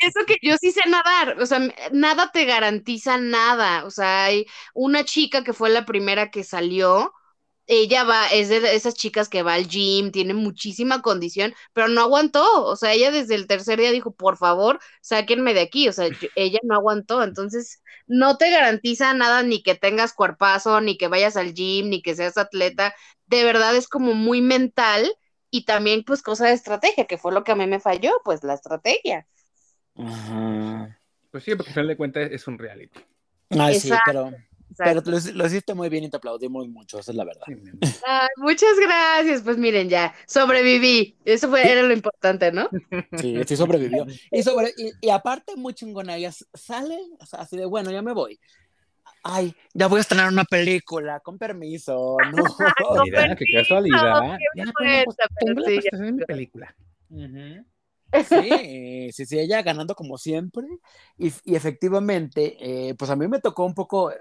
[0.00, 1.60] eso que yo sí sé nadar, o sea,
[1.92, 7.12] nada te garantiza nada, o sea, hay una chica que fue la primera que salió,
[7.80, 12.02] ella va, es de esas chicas que va al gym, tiene muchísima condición, pero no
[12.02, 15.92] aguantó, o sea, ella desde el tercer día dijo, por favor, sáquenme de aquí, o
[15.92, 21.08] sea, ella no aguantó, entonces no te garantiza nada, ni que tengas cuerpazo, ni que
[21.08, 22.94] vayas al gym, ni que seas atleta,
[23.26, 25.10] de verdad es como muy mental
[25.50, 28.44] y también pues cosa de estrategia, que fue lo que a mí me falló, pues
[28.44, 29.26] la estrategia.
[31.30, 33.00] Pues sí, porque al final de cuentas es un reality.
[33.50, 34.30] Ay, sí, pero
[34.76, 35.02] pero
[35.34, 37.46] lo, hiciste muy bien y te aplaudimos mucho, esa es la verdad.
[38.36, 39.42] muchas gracias.
[39.42, 41.16] Pues miren, ya sobreviví.
[41.24, 42.68] Eso fue, era lo importante, ¿no?
[43.18, 44.06] Sí, sí sobrevivió.
[44.30, 46.98] Y, sobre, y, aparte, muy chingona, ella sale,
[47.32, 48.38] así de bueno, ya me voy.
[49.24, 52.16] Ay, ya voy a estrenar una película, con permiso.
[52.34, 52.44] No.
[53.04, 54.38] Mira, qué casualidad.
[54.56, 56.74] ya, pues, tengo la mi película.
[58.28, 60.66] Sí, sí, sí, ella ganando como siempre.
[61.16, 64.12] Y, y efectivamente, eh, pues a mí me tocó un poco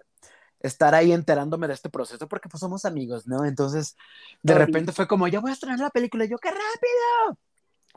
[0.61, 3.45] estar ahí enterándome de este proceso porque pues somos amigos, ¿no?
[3.45, 3.95] Entonces,
[4.41, 7.39] de repente fue como, ya voy a estrenar la película, y yo, ¡qué rápido!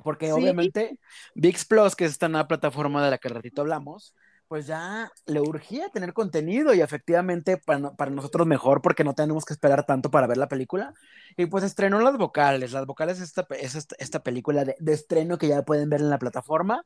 [0.02, 0.98] Porque obviamente
[1.34, 4.14] VIX Plus, que es esta nueva plataforma de la que ratito hablamos,
[4.48, 9.44] pues ya le urgía tener contenido y efectivamente para, para, nosotros mejor porque no tenemos
[9.44, 10.92] que esperar tanto para ver la película.
[11.36, 12.72] Y pues estrenó Las Vocales.
[12.72, 16.10] Las Vocales es esta, es esta, película de, de, estreno que ya pueden ver en
[16.10, 16.84] la plataforma.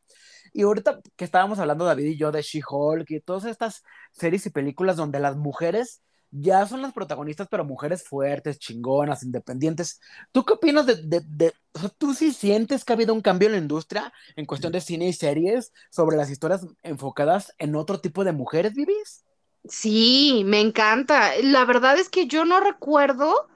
[0.52, 4.50] Y ahorita que estábamos hablando David y yo de She-Hulk y todas estas series y
[4.50, 10.00] películas donde las mujeres ya son las protagonistas, pero mujeres fuertes, chingonas, independientes.
[10.32, 11.52] ¿Tú qué opinas de, de,
[11.96, 15.08] tú sí sientes que ha habido un cambio en la industria en cuestión de cine
[15.08, 19.24] y series sobre las historias enfocadas en otro tipo de mujeres, Vivis?
[19.68, 21.32] Sí, me encanta.
[21.42, 23.48] La verdad es que yo no recuerdo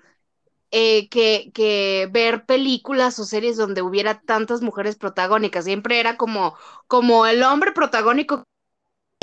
[0.70, 5.64] eh, que, que, ver películas o series donde hubiera tantas mujeres protagónicas.
[5.64, 6.56] Siempre era como,
[6.87, 8.44] como el hombre protagónico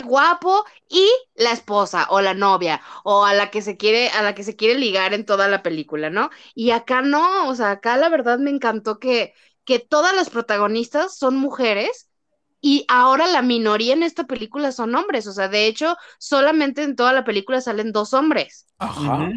[0.03, 4.35] guapo y la esposa o la novia o a la que se quiere a la
[4.35, 6.29] que se quiere ligar en toda la película, ¿no?
[6.55, 9.33] Y acá no, o sea, acá la verdad me encantó que
[9.65, 12.09] que todas las protagonistas son mujeres
[12.61, 16.95] y ahora la minoría en esta película son hombres, o sea, de hecho, solamente en
[16.95, 18.65] toda la película salen dos hombres.
[18.79, 19.31] Ajá.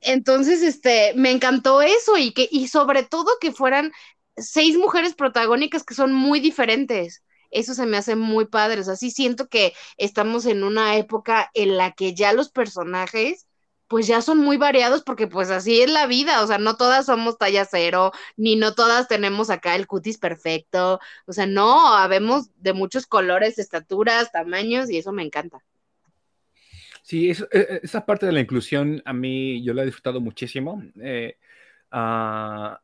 [0.00, 3.92] Entonces, este, me encantó eso y que y sobre todo que fueran
[4.36, 7.22] seis mujeres protagónicas que son muy diferentes
[7.54, 8.80] eso se me hace muy padre.
[8.80, 13.46] O sea, sí siento que estamos en una época en la que ya los personajes
[13.86, 17.06] pues ya son muy variados porque pues así es la vida, o sea, no todas
[17.06, 22.48] somos talla cero, ni no todas tenemos acá el cutis perfecto, o sea, no, habemos
[22.56, 25.62] de muchos colores, estaturas, tamaños y eso me encanta.
[27.02, 30.82] Sí, e, e, esa parte de la inclusión a mí yo la he disfrutado muchísimo.
[31.02, 31.36] Eh,
[31.90, 32.80] ah,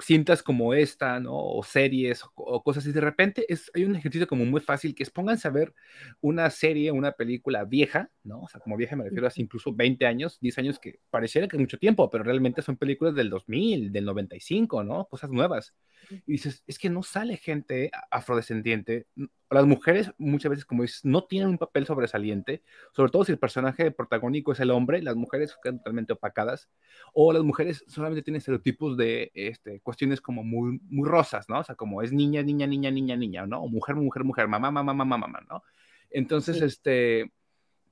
[0.00, 1.34] cintas como esta, ¿no?
[1.34, 2.92] O series o, cosas así.
[2.92, 5.74] De repente es, hay un ejercicio como muy fácil que es pónganse a ver
[6.20, 8.42] una serie, una película vieja, ¿no?
[8.42, 11.56] O sea, como vieja me refiero a incluso 20 años, 10 años que pareciera que
[11.56, 15.06] es mucho tiempo, pero realmente son películas del 2000, del 95, ¿no?
[15.06, 15.74] Cosas nuevas.
[16.10, 19.06] Y dices, es que no sale gente afrodescendiente.
[19.50, 23.38] Las mujeres muchas veces, como dices, no tienen un papel sobresaliente, sobre todo si el
[23.38, 26.68] personaje protagónico es el hombre, las mujeres quedan totalmente opacadas,
[27.14, 31.60] o las mujeres solamente tienen estereotipos de este, cuestiones como muy, muy rosas, ¿no?
[31.60, 33.62] O sea, como es niña, niña, niña, niña, niña, ¿no?
[33.62, 35.62] O mujer, mujer, mujer, mamá, mamá, mamá, mamá, ¿no?
[36.10, 37.32] Entonces, este,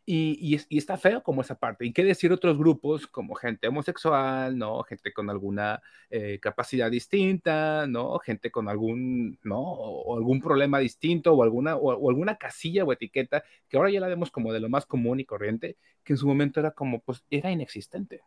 [0.08, 1.84] y, está feo como esa parte.
[1.84, 4.84] ¿Y qué decir otros grupos como gente homosexual, ¿no?
[4.84, 8.18] Gente con alguna eh, capacidad distinta, ¿no?
[8.20, 9.60] Gente con algún, ¿no?
[9.60, 14.06] O, algún problema distinto o alguna, o, alguna casilla o etiqueta que ahora ya la
[14.06, 17.24] vemos como de lo más común y corriente, que en su momento era como, pues,
[17.28, 18.22] era inexistente.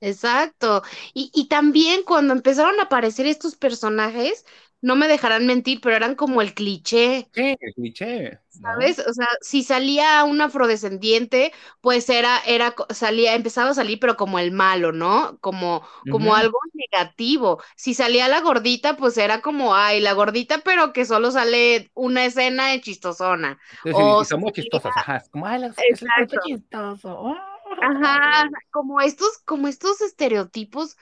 [0.00, 0.82] Exacto.
[1.14, 4.44] Y también cuando empezaron a aparecer estos personajes,
[4.80, 7.28] no me dejarán mentir, pero eran como el cliché.
[7.32, 8.38] Sí, el cliché.
[8.48, 8.98] ¿Sabes?
[9.00, 14.38] O sea, si salía un afrodescendiente, pues era, era, salía, empezaba a salir, pero como
[14.38, 15.38] el malo, ¿no?
[15.40, 17.62] Como, como algo negativo.
[17.76, 22.24] Si salía la gordita, pues era como, ay, la gordita, pero que solo sale una
[22.24, 23.58] escena de chistosona.
[23.92, 25.22] o y somos chistosas, ajá.
[25.30, 26.04] Como, ay, es
[26.44, 27.34] chistoso.
[27.82, 30.96] Ajá, como estos, como estos estereotipos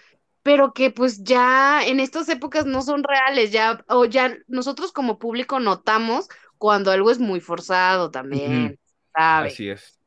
[0.44, 5.18] pero que pues ya en estas épocas no son reales, ya, o ya nosotros como
[5.18, 6.28] público notamos
[6.58, 8.78] cuando algo es muy forzado también,
[9.14, 9.98] Así es.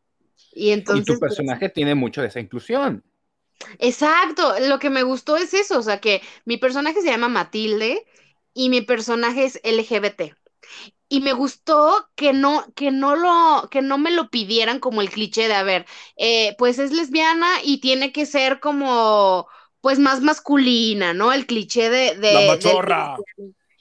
[0.53, 1.05] Y entonces.
[1.05, 3.03] tu pues, personaje tiene mucho de esa inclusión.
[3.79, 8.05] Exacto, lo que me gustó es eso, o sea, que mi personaje se llama Matilde
[8.53, 10.35] y mi personaje es LGBT.
[11.09, 15.09] Y me gustó que no, que no lo, que no me lo pidieran como el
[15.09, 19.47] cliché de, a ver, eh, pues es lesbiana y tiene que ser como,
[19.81, 21.31] pues más masculina, ¿no?
[21.33, 22.15] El cliché de...
[22.15, 23.17] de la machorra.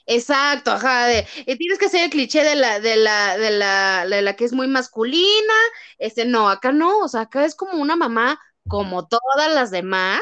[0.09, 4.07] Exacto, ajá, de, eh, tienes que ser el cliché de la, de la, de la,
[4.07, 5.53] de la que es muy masculina,
[5.97, 10.21] este, no, acá no, o sea, acá es como una mamá como todas las demás,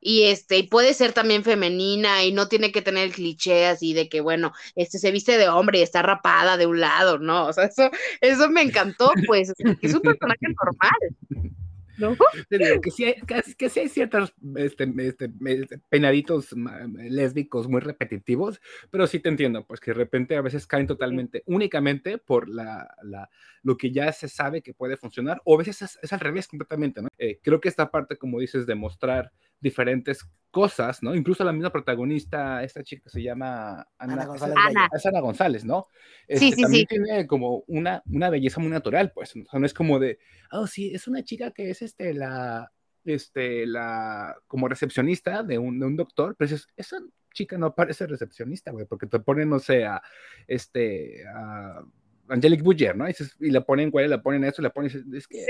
[0.00, 3.94] y este, y puede ser también femenina, y no tiene que tener el cliché así
[3.94, 7.46] de que, bueno, este se viste de hombre y está rapada de un lado, ¿no?
[7.46, 7.90] O sea, eso,
[8.20, 11.54] eso me encantó, pues, es un personaje normal.
[11.98, 12.16] ¿No?
[12.82, 16.54] que sí hay, que, hay ciertos este, este, este, peinaditos
[16.94, 21.42] lésbicos muy repetitivos, pero sí te entiendo, pues que de repente a veces caen totalmente,
[21.46, 23.30] únicamente por la, la
[23.64, 27.02] lo que ya se sabe que puede funcionar, o a veces es, al revés completamente,
[27.02, 27.08] ¿no?
[27.18, 29.32] Eh, creo que esta parte, como dices, de mostrar
[29.64, 31.14] diferentes cosas, ¿no?
[31.14, 34.56] Incluso la misma protagonista, esta chica se llama Ana, González,
[34.94, 35.88] Es Ana González, ¿no?
[36.28, 39.98] sí, este, sí, también tiene como una, una belleza muy natural, pues, no es como
[39.98, 40.18] de,
[40.52, 42.70] oh, sí, es una chica que es este, la,
[43.04, 46.98] este, la, como recepcionista de un, de un doctor, pero es, esa
[47.32, 50.02] chica no parece recepcionista, güey, porque te ponen, no sé, a,
[50.46, 51.82] este, a
[52.28, 53.08] Angelic Budger, ¿no?
[53.08, 55.44] Y, y le ponen, güey, le ponen eso, le ponen, es que...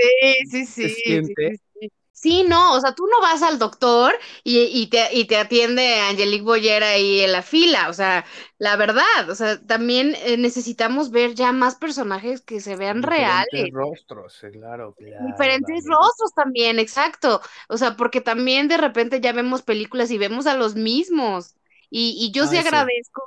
[0.48, 1.22] Sí, sí, sí.
[2.16, 6.44] Sí, no, o sea, tú no vas al doctor y, te, y te atiende Angelique
[6.44, 8.24] Boyer ahí en la fila, o sea,
[8.56, 13.48] la verdad, o sea, también eh, necesitamos ver ya más personajes que se vean reales.
[13.50, 15.26] Diferentes rostros, claro, claro.
[15.26, 20.46] Diferentes rostros también, exacto, o sea, porque también de repente ya vemos películas y vemos
[20.46, 21.56] a los mismos.
[21.96, 23.22] Y, yo sí agradezco,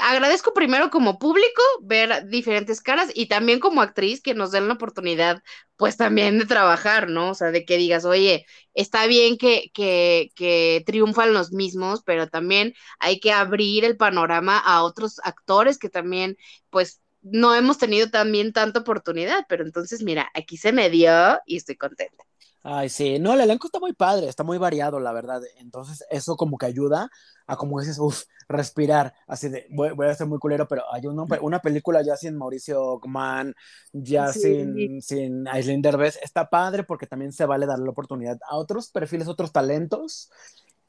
[0.00, 4.74] agradezco primero como público ver diferentes caras y también como actriz que nos den la
[4.74, 5.42] oportunidad,
[5.76, 7.32] pues también de trabajar, ¿no?
[7.32, 12.28] O sea, de que digas, oye, está bien que, que, que triunfan los mismos, pero
[12.28, 16.38] también hay que abrir el panorama a otros actores que también,
[16.70, 21.56] pues, no hemos tenido también tanta oportunidad, pero entonces, mira, aquí se me dio y
[21.58, 22.27] estoy contenta.
[22.62, 25.40] Ay, sí, no, el elenco está muy padre, está muy variado, la verdad.
[25.58, 27.08] Entonces, eso como que ayuda
[27.46, 29.14] a, como dices, uff, respirar.
[29.26, 32.82] Así de, voy, a ser muy culero, pero hay una, una película ya sin Mauricio
[32.82, 33.54] Ockman,
[33.92, 36.18] ya sin, sin Aislinn Derbez.
[36.22, 40.30] Está padre porque también se vale dar la oportunidad a otros perfiles, otros talentos,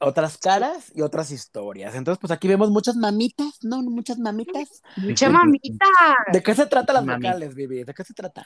[0.00, 1.94] otras caras y otras historias.
[1.94, 3.82] Entonces, pues aquí vemos muchas mamitas, ¿no?
[3.82, 4.82] Muchas mamitas.
[4.96, 5.86] Mucha mamita.
[6.32, 7.84] ¿De qué se trata las vocales, Vivi?
[7.84, 8.44] ¿De qué se trata?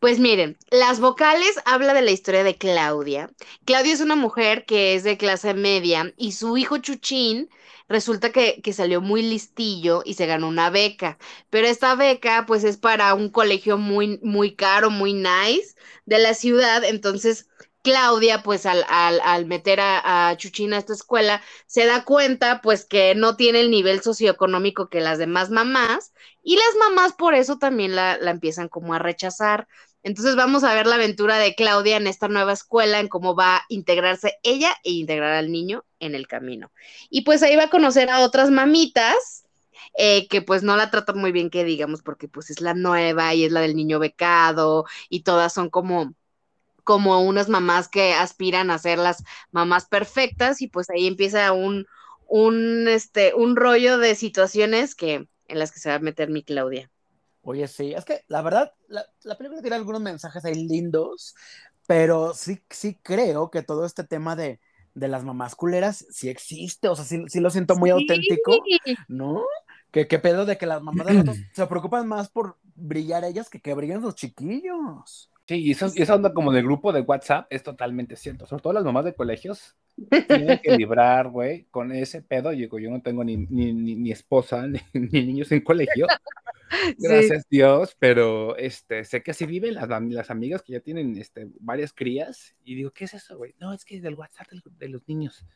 [0.00, 3.30] Pues miren, las vocales habla de la historia de Claudia.
[3.64, 7.48] Claudia es una mujer que es de clase media y su hijo Chuchín
[7.88, 11.18] resulta que, que, salió muy listillo y se ganó una beca.
[11.50, 16.34] Pero esta beca pues es para un colegio muy, muy caro, muy nice de la
[16.34, 16.84] ciudad.
[16.84, 17.48] Entonces
[17.86, 22.84] Claudia, pues al, al, meter a, a, Chuchina a esta escuela, se da cuenta pues
[22.84, 27.58] que no tiene el nivel socioeconómico que las demás mamás y las mamás por eso
[27.58, 29.68] también la, la, empiezan como a rechazar.
[30.02, 33.58] Entonces vamos a ver la aventura de Claudia en esta nueva escuela, en cómo va
[33.58, 36.72] a integrarse ella e integrar al niño en el camino.
[37.08, 39.44] Y pues ahí va a conocer a otras mamitas.
[39.98, 43.32] Eh, que pues no la tratan muy bien que digamos porque pues es la nueva
[43.34, 46.14] y es la del niño becado y todas son como
[46.86, 51.84] como unas mamás que aspiran a ser las mamás perfectas y pues ahí empieza un,
[52.28, 56.44] un, este, un rollo de situaciones que, en las que se va a meter mi
[56.44, 56.88] Claudia.
[57.42, 61.34] Oye, sí, es que la verdad, la, la película tiene algunos mensajes ahí lindos,
[61.88, 64.60] pero sí, sí creo que todo este tema de,
[64.94, 68.52] de las mamás culeras sí existe, o sea, sí, sí lo siento muy auténtico,
[69.08, 69.44] ¿no?
[69.90, 73.60] Que qué pedo de que las mamás de se preocupan más por brillar ellas que
[73.60, 75.30] que brillen los chiquillos.
[75.46, 78.46] Sí, y, eso, esa onda como de grupo de WhatsApp es totalmente cierto.
[78.46, 79.76] Sobre todo las mamás de colegios
[80.28, 82.52] tienen que librar, güey, con ese pedo.
[82.52, 86.06] Yo, yo no tengo ni, ni, ni, esposa ni, niños en colegio.
[86.98, 91.48] Gracias Dios, pero este, sé que así viven las, las, amigas que ya tienen este,
[91.60, 93.54] varias crías y digo, ¿qué es eso, güey?
[93.60, 95.46] No, es que es del WhatsApp de los niños.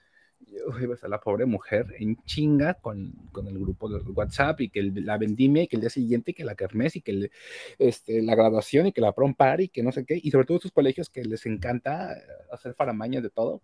[0.40, 4.70] Yo iba a la pobre mujer en chinga con, con, el grupo de WhatsApp y
[4.70, 7.31] que la vendimia y que el día siguiente que la kermés y que
[7.79, 10.18] este, la graduación y que la prom y que no sé qué.
[10.22, 12.16] Y sobre todo esos colegios que les encanta
[12.51, 13.62] hacer faramañas de todo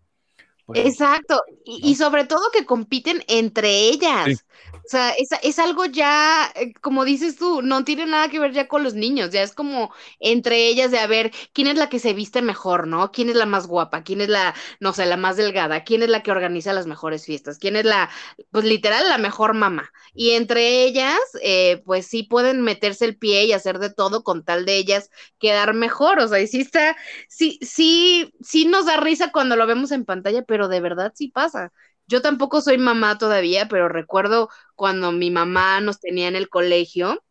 [0.66, 4.44] pues, Exacto, y, sobre todo que compiten entre ellas.
[4.84, 8.52] O sea, es, es, algo ya, eh, como dices tú, no tiene nada que ver
[8.52, 11.88] ya con los niños, ya es como entre ellas de a ver quién es la
[11.88, 13.10] que se viste mejor, ¿no?
[13.10, 14.04] ¿Quién es la más guapa?
[14.04, 15.82] ¿Quién es la, no sé, la más delgada?
[15.82, 17.58] ¿Quién es la que organiza las mejores fiestas?
[17.58, 18.10] ¿Quién es la,
[18.52, 19.90] pues literal, la mejor mamá?
[20.14, 24.44] Y entre ellas, eh, pues sí pueden meterse el pie y hacer de todo con
[24.44, 25.10] tal de ellas
[25.40, 26.20] quedar mejor.
[26.20, 26.96] O sea, y sí está,
[27.28, 31.12] sí, sí, sí nos da risa cuando lo vemos en pantalla, pero pero de verdad
[31.14, 31.72] sí pasa.
[32.06, 37.22] Yo tampoco soy mamá todavía, pero recuerdo cuando mi mamá nos tenía en el colegio,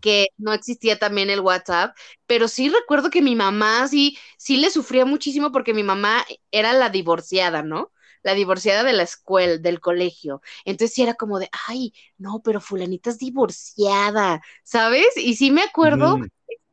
[0.00, 1.96] que no existía también el WhatsApp,
[2.26, 6.72] pero sí recuerdo que mi mamá sí, sí le sufría muchísimo porque mi mamá era
[6.74, 7.91] la divorciada, ¿no?
[8.22, 10.42] La divorciada de la escuela, del colegio.
[10.64, 15.08] Entonces sí era como de, ay, no, pero fulanita es divorciada, ¿sabes?
[15.16, 16.18] Y sí me acuerdo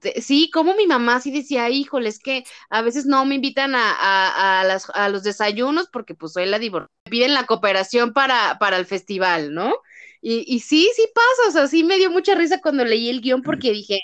[0.02, 3.76] este, sí, como mi mamá sí decía, híjole, es que a veces no me invitan
[3.76, 6.92] a, a, los desayunos porque pues soy la divorciada.
[7.06, 9.76] Me piden la cooperación para, para el festival, ¿no?
[10.22, 13.22] Y, y sí, sí pasa, o sea, sí me dio mucha risa cuando leí el
[13.22, 14.00] guion porque dije,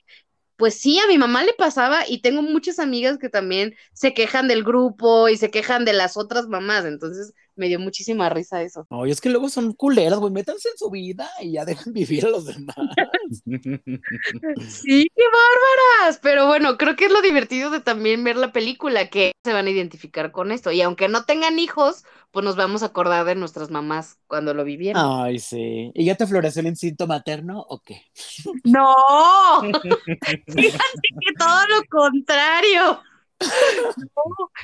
[0.57, 4.47] pues sí, a mi mamá le pasaba y tengo muchas amigas que también se quejan
[4.47, 8.85] del grupo y se quejan de las otras mamás, entonces me dio muchísima risa eso.
[8.89, 12.25] Oye, es que luego son culeras, güey, métanse en su vida y ya dejan vivir
[12.25, 12.75] a los demás.
[14.69, 19.09] sí, qué bárbaras, pero bueno, creo que es lo divertido de también ver la película,
[19.09, 22.83] que se van a identificar con esto, y aunque no tengan hijos, pues nos vamos
[22.83, 25.01] a acordar de nuestras mamás cuando lo vivieron.
[25.05, 25.91] Ay, sí.
[25.93, 28.01] ¿Y ya te floreció el instinto materno o qué?
[28.65, 28.93] No,
[30.47, 32.99] fíjate que todo lo contrario.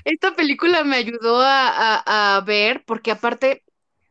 [0.05, 3.63] Esta película me ayudó a, ver, porque aparte,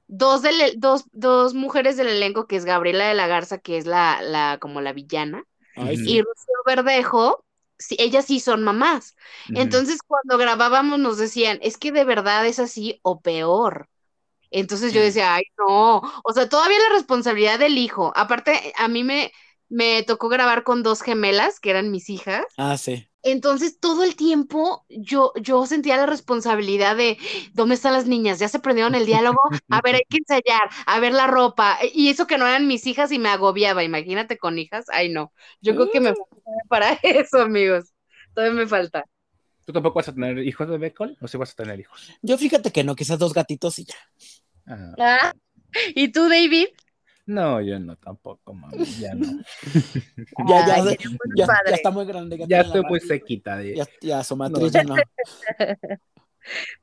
[0.06, 0.42] dos,
[0.76, 4.58] dos, dos, mujeres del elenco, que es Gabriela de la Garza, que es la, la
[4.60, 5.44] como la villana,
[5.76, 7.44] y Rocío Verdejo,
[7.78, 9.16] sí, ellas sí son mamás.
[9.54, 13.88] Entonces, cuando grabábamos nos decían, es que de verdad es así o peor.
[14.50, 18.12] Entonces yo decía, ay, no, o sea, todavía la responsabilidad del hijo.
[18.16, 19.32] Aparte, a mí me,
[19.68, 22.44] me tocó grabar con dos gemelas, que eran mis hijas.
[22.56, 23.09] Ah, sí.
[23.22, 27.18] Entonces, todo el tiempo yo, yo sentía la responsabilidad de,
[27.52, 28.38] ¿dónde están las niñas?
[28.38, 31.78] Ya se prendieron el diálogo, a ver, hay que ensayar, a ver la ropa.
[31.92, 35.32] Y eso que no eran mis hijas y me agobiaba, imagínate con hijas, ay no.
[35.60, 36.36] Yo creo que me falta
[36.68, 37.92] para eso, amigos.
[38.34, 39.04] Todavía me falta.
[39.64, 42.10] ¿Tú tampoco vas a tener hijos de Becol o si vas a tener hijos?
[42.22, 43.94] Yo fíjate que no, quizás dos gatitos y ya.
[44.66, 44.94] Ah.
[44.98, 45.32] Ah,
[45.94, 46.68] ¿Y tú, David?
[47.30, 49.24] No, yo no tampoco, mami, ya no.
[50.48, 50.96] ya, ya,
[51.36, 52.44] ya, ya, está muy grande.
[52.48, 53.62] Ya estoy muy sequita.
[53.62, 54.96] Ya, ya su matriz ya no.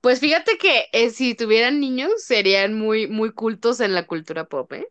[0.01, 4.71] Pues fíjate que eh, si tuvieran niños serían muy, muy cultos en la cultura pop,
[4.71, 4.87] ¿eh?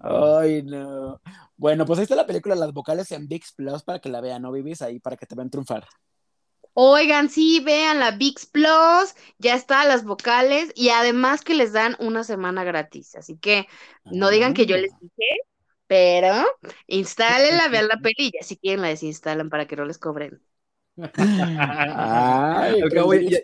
[0.00, 1.20] Ay, no.
[1.56, 4.42] Bueno, pues ahí está la película Las vocales en VIX Plus para que la vean,
[4.42, 4.82] ¿no, Vivis?
[4.82, 5.86] Ahí para que te vean triunfar.
[6.80, 11.96] Oigan, sí, vean la VIX Plus, ya está las vocales y además que les dan
[11.98, 13.16] una semana gratis.
[13.16, 13.66] Así que
[14.04, 14.98] no digan que yo les ah.
[15.00, 15.40] dije,
[15.88, 16.34] pero
[16.86, 18.42] instálenla, vean la pelilla.
[18.42, 20.40] Si quieren la desinstalan para que no les cobren.
[21.96, 22.80] Ay,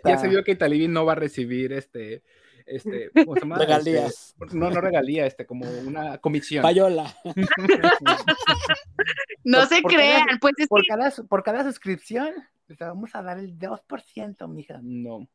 [0.05, 2.23] ya, se vio que Talibi no va a recibir este,
[2.65, 3.57] este, ¿cómo se llama?
[3.57, 4.33] Regalías.
[4.39, 6.61] Este, no, no regalía, este, como una comisión.
[6.61, 7.13] Payola.
[9.43, 12.33] no se crean, pues es por, cada, por cada suscripción
[12.79, 14.79] vamos a dar el 2%, mija.
[14.81, 15.27] No.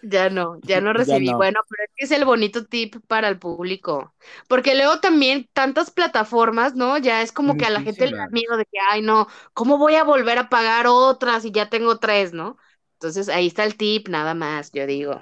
[0.00, 1.32] Ya no, ya no recibí.
[1.32, 4.14] Bueno, pero es que es el bonito tip para el público.
[4.48, 6.98] Porque luego también tantas plataformas, ¿no?
[6.98, 9.78] Ya es como que a la gente le da miedo de que, ay, no, ¿cómo
[9.78, 12.56] voy a volver a pagar otras si ya tengo tres, ¿no?
[12.94, 15.20] Entonces ahí está el tip, nada más, yo digo.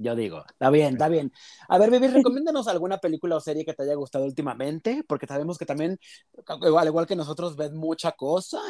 [0.00, 1.30] Yo digo, está bien, está bien.
[1.68, 5.58] A ver, Vivi, recomiéndanos alguna película o serie que te haya gustado últimamente, porque sabemos
[5.58, 5.98] que también,
[6.46, 8.60] al igual que nosotros, ves mucha cosa.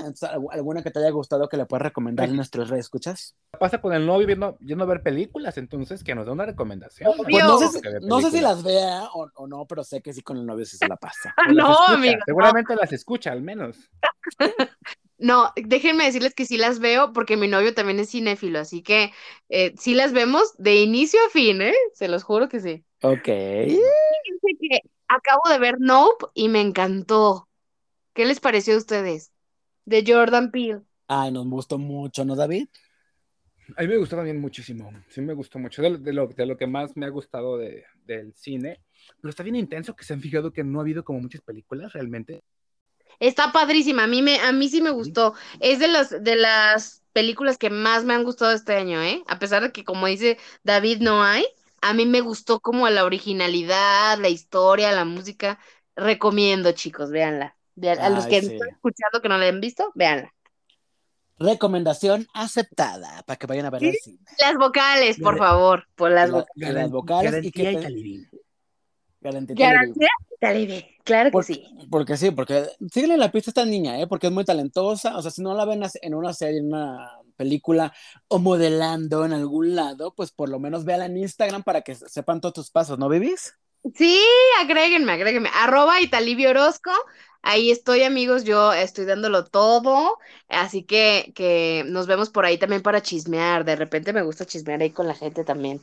[0.50, 3.36] ¿Alguna que te haya gustado que le puedas recomendar a nuestros redes escuchas?
[3.58, 7.12] Pasa con el novio viendo, yendo a ver películas, entonces que nos dé una recomendación.
[7.16, 7.44] Pues
[8.02, 10.76] no, sé si, las vea o, no, pero sé que sí con el novio sí
[10.76, 11.32] se la pasa.
[11.54, 12.20] no, amigo.
[12.26, 13.76] Seguramente las escucha, al menos.
[15.20, 19.12] No, déjenme decirles que sí las veo porque mi novio también es cinéfilo, así que
[19.50, 21.74] eh, sí las vemos de inicio a fin, ¿eh?
[21.92, 22.84] Se los juro que sí.
[23.02, 23.26] Ok.
[23.26, 27.48] Fíjense que acabo de ver Nope y me encantó.
[28.14, 29.30] ¿Qué les pareció a ustedes?
[29.84, 30.80] De Jordan Peele.
[31.06, 32.68] Ay, nos gustó mucho, ¿no, David?
[33.76, 34.90] A mí me gustó también muchísimo.
[35.08, 35.82] Sí, me gustó mucho.
[35.82, 38.80] De, lo, de lo, que más me ha gustado de, del cine.
[39.20, 41.92] Pero está bien intenso que se han fijado que no ha habido como muchas películas
[41.92, 42.42] realmente
[43.18, 45.34] Está padrísima, a mí, me, a mí sí me gustó.
[45.58, 49.22] Es de, los, de las películas que más me han gustado este año, ¿eh?
[49.26, 51.44] A pesar de que, como dice David, no hay,
[51.80, 55.58] a mí me gustó como la originalidad, la historia, la música.
[55.96, 57.56] Recomiendo, chicos, véanla.
[57.98, 60.32] a los que están escuchando que no la han visto, véanla.
[61.38, 63.94] Recomendación aceptada para que vayan a ver
[64.38, 66.74] Las vocales, por favor, por las, vocales.
[66.74, 68.26] Las vocales y que
[69.20, 70.08] Garantía
[71.10, 71.64] claro que sí.
[71.90, 74.06] Porque sí, porque síguele la pista a esta niña, ¿eh?
[74.06, 75.16] porque es muy talentosa.
[75.16, 77.92] O sea, si no la ven en una serie, en una película
[78.28, 82.40] o modelando en algún lado, pues por lo menos véala en Instagram para que sepan
[82.40, 83.54] todos tus pasos, ¿no, Vivís?
[83.94, 84.20] Sí,
[84.60, 85.50] agréguenme, agréguenme.
[85.54, 86.90] Arroba Italivio Orozco.
[87.42, 88.44] Ahí estoy, amigos.
[88.44, 90.18] Yo estoy dándolo todo.
[90.48, 93.64] Así que, que nos vemos por ahí también para chismear.
[93.64, 95.80] De repente me gusta chismear ahí con la gente también.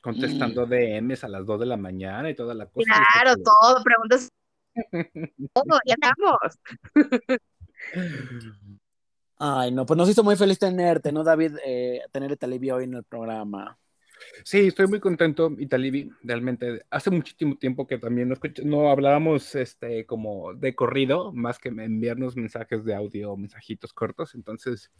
[0.00, 2.86] Contestando DMs a las 2 de la mañana y toda la cosa.
[2.86, 3.82] Claro, todo.
[3.82, 4.28] Preguntas.
[5.54, 6.38] todo, ya estamos.
[9.38, 11.56] Ay, no, pues nos hizo muy feliz tenerte, ¿no, David?
[11.64, 13.78] Eh, tener Italibi hoy en el programa.
[14.44, 16.82] Sí, estoy muy contento, Italibi, realmente.
[16.90, 22.36] Hace muchísimo tiempo que también no, no hablábamos este, como de corrido, más que enviarnos
[22.36, 24.34] mensajes de audio, mensajitos cortos.
[24.34, 24.90] Entonces,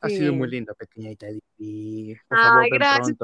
[0.00, 2.18] ha sido muy lindo, pequeña Italibi.
[2.28, 3.16] Ay, gracias,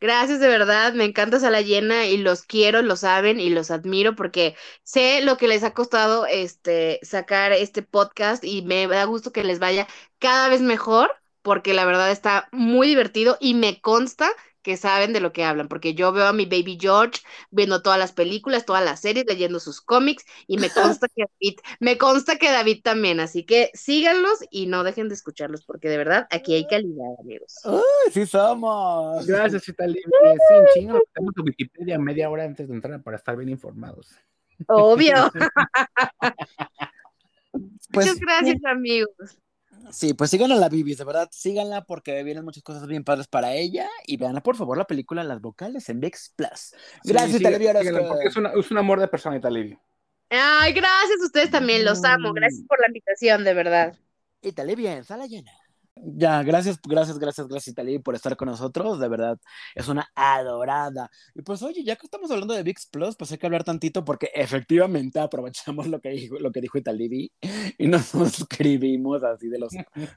[0.00, 4.14] Gracias de verdad, me encanta Sala Llena y los quiero, lo saben y los admiro
[4.16, 9.32] porque sé lo que les ha costado este sacar este podcast y me da gusto
[9.32, 9.86] que les vaya
[10.18, 14.30] cada vez mejor porque la verdad está muy divertido y me consta
[14.70, 17.98] que saben de lo que hablan, porque yo veo a mi baby George viendo todas
[17.98, 22.36] las películas, todas las series, leyendo sus cómics y me consta que David, me consta
[22.36, 26.54] que David también, así que síganlos y no dejen de escucharlos, porque de verdad aquí
[26.54, 27.56] hay calidad, amigos.
[27.64, 29.26] ¡Uy, sí somos!
[29.26, 30.00] Gracias, Italia.
[30.48, 34.14] Sí, chingo, tenemos Wikipedia media hora antes de entrar para estar bien informados.
[34.68, 35.32] Obvio.
[37.92, 39.36] Pues, Muchas gracias, amigos.
[39.90, 43.54] Sí, pues síganla la Bibis, de verdad, síganla porque vienen muchas cosas bien padres para
[43.54, 46.74] ella y veanla por favor la película Las Vocales en VIX Plus.
[47.04, 49.80] Gracias, sí, porque es, es, un amor de persona, Italivio.
[50.30, 52.32] Ay, gracias, ustedes también, los amo.
[52.32, 53.98] Gracias por la invitación, de verdad.
[54.42, 54.52] Y
[55.02, 55.52] sala llena.
[56.02, 58.98] Ya, gracias, gracias, gracias, gracias, Itali, por estar con nosotros.
[58.98, 59.38] De verdad,
[59.74, 61.10] es una adorada.
[61.34, 64.04] Y pues, oye, ya que estamos hablando de VIX Plus, pues hay que hablar tantito
[64.04, 67.32] porque efectivamente aprovechamos lo que dijo, lo que dijo Italibi
[67.78, 69.72] y nos suscribimos así de los,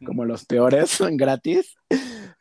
[0.05, 1.75] como los peores gratis.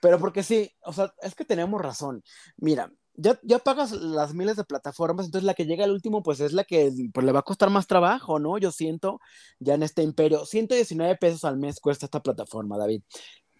[0.00, 2.22] Pero porque sí, o sea, es que tenemos razón.
[2.56, 6.40] Mira, ya, ya pagas las miles de plataformas, entonces la que llega al último, pues
[6.40, 8.58] es la que pues, le va a costar más trabajo, ¿no?
[8.58, 9.20] Yo siento
[9.58, 13.02] ya en este imperio, 119 pesos al mes cuesta esta plataforma, David.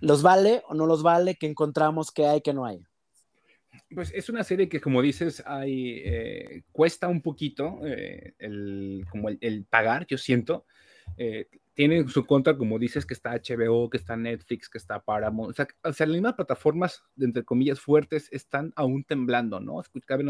[0.00, 1.36] ¿Los vale o no los vale?
[1.36, 2.10] ¿Qué encontramos?
[2.10, 2.40] ¿Qué hay?
[2.40, 2.82] ¿Qué no hay?
[3.94, 9.28] Pues es una serie que, como dices, hay, eh, cuesta un poquito eh, el, como
[9.28, 10.66] el, pagar, yo siento.
[11.16, 15.50] Eh, tiene su contra, como dices, que está HBO, que está Netflix, que está Paramount.
[15.50, 19.80] O sea, o sea las mismas plataformas, entre comillas, fuertes, están aún temblando, ¿no?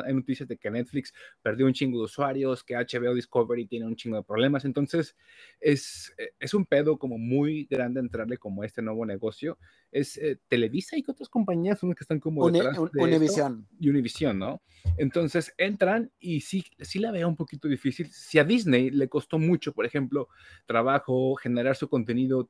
[0.05, 1.12] Hay noticias de que Netflix
[1.43, 4.64] perdió un chingo de usuarios, que HBO Discovery tiene un chingo de problemas.
[4.64, 5.16] Entonces,
[5.61, 9.59] es, es un pedo como muy grande entrarle como a este nuevo negocio
[9.93, 13.68] es eh, Televisa y otras compañías son las que están como detrás de Univision.
[13.78, 14.62] y Univision, ¿no?
[14.97, 18.11] Entonces entran y sí, sí la veo un poquito difícil.
[18.11, 20.28] Si a Disney le costó mucho, por ejemplo,
[20.66, 22.49] trabajo, generar su contenido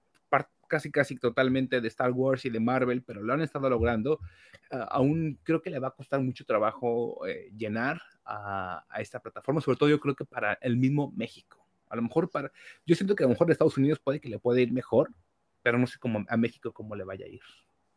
[0.72, 4.18] casi casi totalmente de Star Wars y de Marvel, pero lo han estado logrando,
[4.70, 9.60] aún creo que le va a costar mucho trabajo eh, llenar a, a esta plataforma,
[9.60, 11.58] sobre todo yo creo que para el mismo México.
[11.90, 12.50] A lo mejor para,
[12.86, 15.12] yo siento que a lo mejor de Estados Unidos puede que le puede ir mejor,
[15.62, 17.42] pero no sé cómo a México cómo le vaya a ir.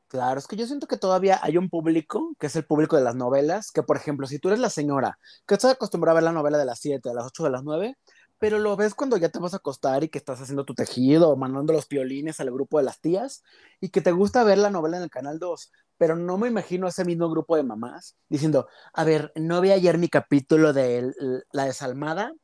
[0.08, 3.04] Claro, es que yo siento que todavía hay un público, que es el público de
[3.04, 5.18] las novelas, que por ejemplo, si tú eres la señora,
[5.48, 7.64] que estás acostumbrada a ver la novela de las 7, de las 8, de las
[7.64, 7.98] 9,
[8.46, 11.32] pero lo ves cuando ya te vas a acostar y que estás haciendo tu tejido,
[11.32, 13.41] o mandando los piolines al grupo de las tías,
[13.82, 16.88] y que te gusta ver la novela en el canal 2, pero no me imagino
[16.88, 21.12] ese mismo grupo de mamás diciendo, a ver, no vi ayer mi capítulo de
[21.54, 22.36] La Desalmada,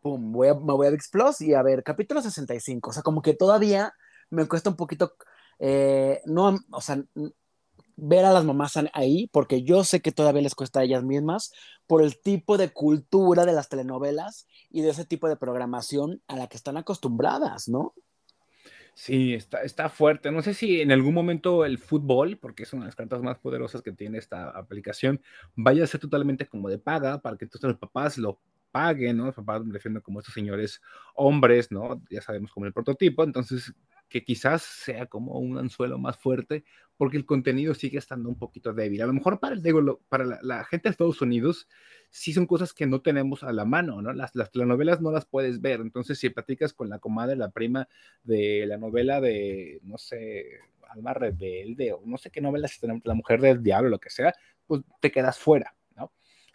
[0.00, 3.20] pum, voy a, me voy a Plus y a ver, capítulo 65, o sea, como
[3.20, 3.92] que todavía
[4.30, 5.16] me cuesta un poquito,
[5.58, 7.04] eh, no, o sea,
[7.96, 11.52] ver a las mamás ahí, porque yo sé que todavía les cuesta a ellas mismas,
[11.86, 16.36] por el tipo de cultura de las telenovelas y de ese tipo de programación a
[16.36, 17.94] la que están acostumbradas, ¿no?
[18.94, 20.30] Sí, está, está fuerte.
[20.30, 23.38] No sé si en algún momento el fútbol, porque es una de las cartas más
[23.38, 25.20] poderosas que tiene esta aplicación,
[25.54, 28.38] vaya a ser totalmente como de paga para que todos los papás lo
[28.70, 29.26] paguen, ¿no?
[29.26, 30.80] Los papás me refiero como estos señores
[31.14, 32.02] hombres, ¿no?
[32.10, 33.24] Ya sabemos como el prototipo.
[33.24, 33.72] Entonces,
[34.12, 36.64] que quizás sea como un anzuelo más fuerte
[36.98, 39.00] porque el contenido sigue estando un poquito débil.
[39.00, 39.62] A lo mejor para, el,
[40.10, 41.66] para la, gente de Estados Unidos
[42.10, 44.12] sí son cosas que no tenemos a la mano, ¿no?
[44.12, 47.88] Las, las telenovelas no las puedes ver, entonces si platicas con la comadre, la prima
[48.22, 50.60] de la novela de, no sé,
[50.90, 54.34] Alma Rebelde o no sé qué novelas, La Mujer del Diablo, lo que sea,
[54.66, 55.74] pues te quedas fuera.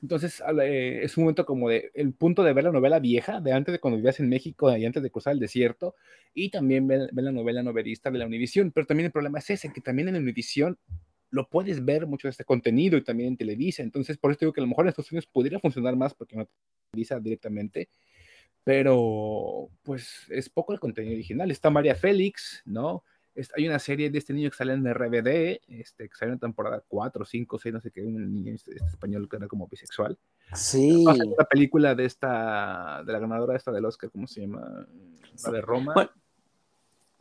[0.02, 3.52] Entonces eh, es un momento como de el punto de ver la novela vieja, de
[3.52, 5.96] antes de cuando vivías en México y antes de cruzar el desierto,
[6.34, 8.72] y también ver, la novela novelista de la Univisión.
[8.72, 10.78] Pero también el problema es ese, que también en la Univisión
[11.30, 13.84] lo puedes ver mucho de este contenido y también en Televisa.
[13.84, 16.36] Entonces, por eso digo que a lo mejor en Estados Unidos pudiera funcionar más porque
[16.36, 16.48] no
[16.92, 17.90] Televisa directamente,
[18.64, 21.50] pero pues es poco el contenido original.
[21.52, 23.04] Está María Félix, ¿no?
[23.56, 26.84] Hay una serie de este niño que sale en RBD, este, que sale en temporada
[26.88, 30.18] 4, 5, 6, no sé qué, un niño este, este español que era como bisexual.
[30.54, 31.06] Sí.
[31.38, 34.88] La película de esta, de la ganadora esta del Oscar, ¿cómo se llama?
[35.44, 35.94] La de Roma.
[35.94, 36.12] Bueno,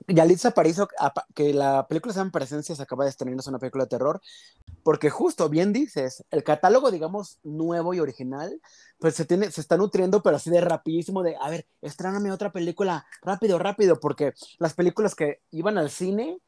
[0.09, 0.89] Yalitza Aparicio,
[1.35, 4.21] que la película se llama Presencia, se acaba de estrenar, es una película de terror,
[4.83, 8.61] porque justo, bien dices, el catálogo, digamos, nuevo y original,
[8.99, 12.53] pues se, tiene, se está nutriendo, pero así de rapidísimo, de, a ver, estrename otra
[12.53, 16.39] película, rápido, rápido, porque las películas que iban al cine,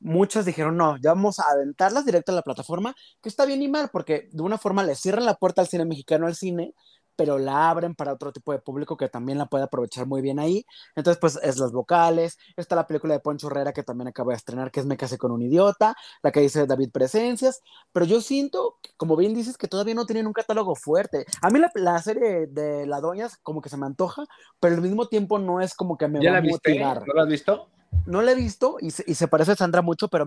[0.00, 3.68] muchas dijeron, no, ya vamos a aventarlas directo a la plataforma, que está bien y
[3.68, 6.74] mal, porque de una forma le cierran la puerta al cine mexicano al cine,
[7.18, 10.38] pero la abren para otro tipo de público que también la puede aprovechar muy bien
[10.38, 10.64] ahí.
[10.94, 14.36] Entonces, pues es los vocales, está la película de Poncho Herrera que también acabo de
[14.36, 17.60] estrenar, que es Me casé con un idiota, la que dice David Presencias,
[17.90, 21.26] pero yo siento, como bien dices, que todavía no tienen un catálogo fuerte.
[21.42, 24.24] A mí la, serie de La Doña como que se me antoja,
[24.60, 27.02] pero al mismo tiempo no es como que me va a motivar.
[27.04, 27.68] ¿No la has visto?
[28.06, 30.26] No la he visto y se, y se parece a Sandra mucho, pero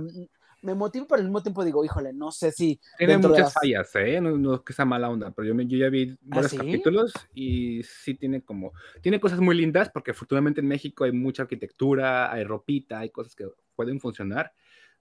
[0.62, 2.80] me motiva, pero al mismo tiempo digo, híjole, no sé si.
[2.97, 4.22] Tiene muchas fallas, ¿eh?
[4.22, 7.82] No, es que sea mala onda, pero yo, yo ya vi ¿Ah, varios capítulos y
[7.84, 8.74] sí tiene como.
[9.01, 13.36] Tiene cosas muy lindas, porque afortunadamente en México hay mucha arquitectura, hay ropita, hay cosas
[13.36, 14.53] que pueden funcionar,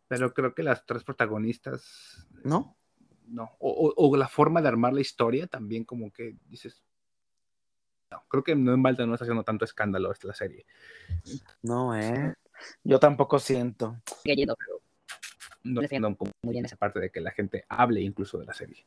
[0.09, 2.27] pero creo que las tres protagonistas.
[2.43, 2.77] ¿No?
[3.29, 3.51] No.
[3.61, 6.83] O, la forma de armar la historia también, como que dices.
[8.11, 10.67] No, creo que no en Balta no está haciendo tanto escándalo esta la serie.
[11.63, 12.35] No, ¿eh?
[12.83, 14.01] Yo tampoco siento.
[14.25, 14.80] pero
[15.65, 18.85] no entiendo muy bien esa parte de que la gente hable incluso de la serie.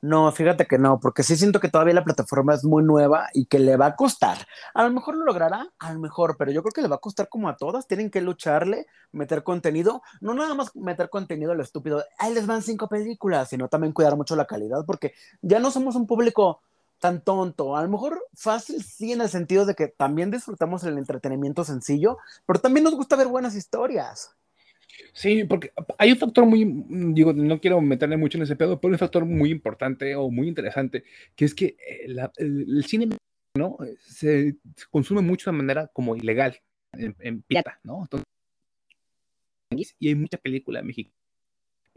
[0.00, 3.46] No, fíjate que no, porque sí siento que todavía la plataforma es muy nueva y
[3.46, 4.38] que le va a costar.
[4.72, 7.00] A lo mejor lo logrará, a lo mejor, pero yo creo que le va a
[7.00, 7.88] costar como a todas.
[7.88, 12.62] Tienen que lucharle, meter contenido, no nada más meter contenido lo estúpido, ahí les van
[12.62, 16.60] cinco películas, sino también cuidar mucho la calidad, porque ya no somos un público
[17.00, 17.76] tan tonto.
[17.76, 22.18] A lo mejor fácil sí en el sentido de que también disfrutamos el entretenimiento sencillo,
[22.46, 24.37] pero también nos gusta ver buenas historias.
[25.12, 26.64] Sí, porque hay un factor muy,
[27.12, 30.48] digo, no quiero meterle mucho en ese pedo, pero un factor muy importante o muy
[30.48, 31.04] interesante,
[31.36, 33.08] que es que eh, el, cine
[33.54, 33.76] ¿no?
[34.00, 34.56] Se,
[34.90, 36.60] consume mucho de manera como ilegal,
[36.92, 38.08] en, pirata, ¿no?
[39.70, 41.18] y hay mucha película mexicana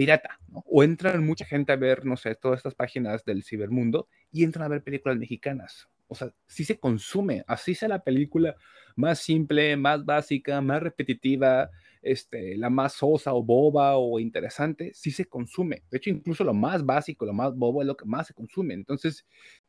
[0.02, 0.64] pirata, ¿no?
[0.66, 4.66] O entran mucha gente a ver, no sé, todas estas páginas del cibermundo y entran
[4.66, 5.90] a ver películas mexicanas.
[6.12, 8.58] O sea, sí se consume, así sea la película
[8.98, 11.70] más simple, más básica, más repetitiva,
[12.02, 15.84] este, la más sosa o boba o interesante, sí se consume.
[15.90, 18.74] De hecho, incluso lo más básico, lo más bobo es lo que más se consume.
[18.74, 19.26] Entonces,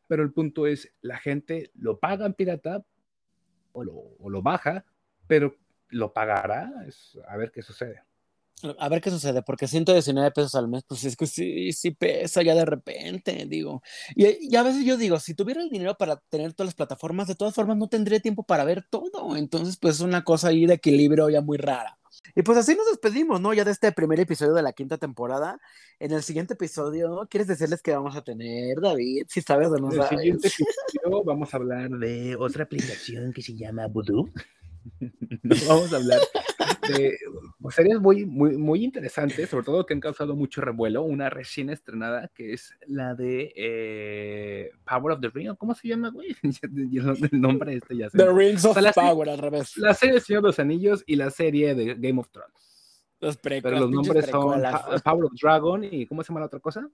[0.09, 2.85] pero el punto es, la gente lo paga en pirata
[3.71, 4.85] o lo, o lo baja,
[5.29, 5.55] pero
[5.91, 8.03] lo pagará, es, a ver qué sucede.
[8.79, 12.43] A ver qué sucede, porque 119 pesos al mes, pues es que sí, sí pesa
[12.43, 13.83] ya de repente, digo.
[14.15, 17.29] Y, y, a veces yo digo, si tuviera el dinero para tener todas las plataformas,
[17.29, 19.37] de todas formas no tendría tiempo para ver todo.
[19.37, 21.99] Entonces, pues es una cosa ahí de equilibrio ya muy rara.
[22.35, 23.53] Y pues así nos despedimos, ¿no?
[23.53, 25.61] Ya de este primer episodio de la quinta temporada.
[25.99, 29.27] En el siguiente episodio, ¿quieres decirles qué vamos a tener, David?
[29.29, 30.13] Si sabes o no sabes.
[30.13, 34.31] En el siguiente episodio vamos a hablar de otra aplicación que se llama Voodoo.
[35.43, 36.21] Nos vamos a hablar
[36.89, 37.19] de
[37.71, 41.03] series muy, muy, muy interesantes, sobre todo que han causado mucho revuelo.
[41.03, 45.55] Una recién estrenada que es la de eh, Power of the Ring.
[45.57, 46.37] ¿Cómo se llama, güey?
[47.33, 48.19] El nombre este ya sé.
[48.19, 49.77] The Rings of Power, al revés.
[49.77, 52.73] La serie de Señor de los Anillos y la serie de Game of Thrones.
[53.21, 54.61] Los Pero los nombres son
[55.05, 56.89] Power of Dragon y ¿cómo se llama la otra cosa?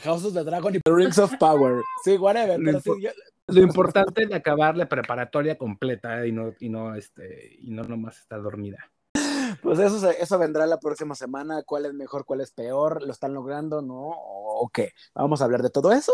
[0.00, 1.82] House of the Dragon y The Rings of Power.
[2.04, 2.58] Sí, whatever.
[2.58, 8.18] Lo, importante de acabar la preparatoria completa y no, y no, este, y no nomás
[8.18, 8.78] estar dormida.
[9.62, 11.62] Pues eso, eso vendrá la próxima semana.
[11.64, 13.02] ¿Cuál es mejor, cuál es peor?
[13.04, 13.82] ¿Lo están logrando?
[13.82, 14.10] ¿No?
[14.14, 14.92] ¿O qué?
[15.14, 16.12] Vamos a hablar de todo eso.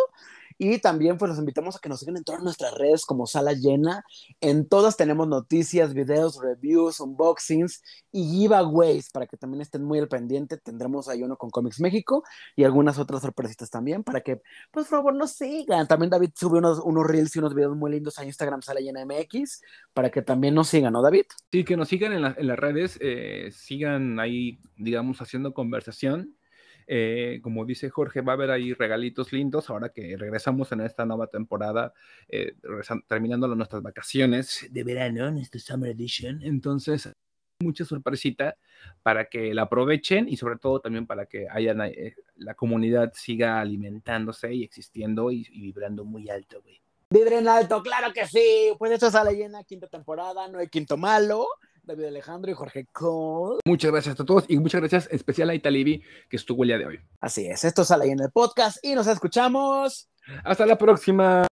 [0.59, 3.53] Y también pues los invitamos a que nos sigan en todas nuestras redes como Sala
[3.53, 4.05] Llena.
[4.41, 7.83] En todas tenemos noticias, videos, reviews, unboxings
[8.13, 10.57] y giveaways para que también estén muy al pendiente.
[10.57, 14.37] Tendremos ahí uno con Comics México y algunas otras sorpresitas también para que,
[14.71, 15.87] pues, por favor, nos sigan.
[15.87, 19.05] También David subió unos, unos reels y unos videos muy lindos a Instagram Sala Llena
[19.05, 21.25] MX para que también nos sigan, ¿no, David?
[21.51, 26.36] Sí, que nos sigan en, las redes, eh, sigan ahí, digamos, haciendo conversación
[26.87, 31.05] eh, como dice Jorge, va a haber ahí regalitos lindos ahora que regresamos en esta
[31.05, 31.93] nueva temporada,
[32.29, 32.55] eh,
[33.09, 36.41] terminando nuestras vacaciones de verano, este Summer Edition.
[36.43, 37.13] Entonces,
[37.61, 38.57] mucha sorpresita
[39.03, 43.61] para que la aprovechen y sobre todo también para que hayan, eh, la comunidad siga
[43.61, 46.81] alimentándose y existiendo y, vibrando muy alto, güey.
[47.09, 48.73] Vibren alto, claro que sí.
[48.79, 51.47] Pues esto es la llena, quinta temporada, no hay quinto malo.
[51.87, 53.61] David Alejandro y Jorge Cole.
[53.65, 56.87] Muchas gracias a todos y muchas gracias especial a Italibi que estuvo el día de
[56.87, 57.01] hoy.
[57.21, 60.09] Así es, esto sale ahí en el podcast y nos escuchamos.
[60.43, 61.47] Hasta la próxima.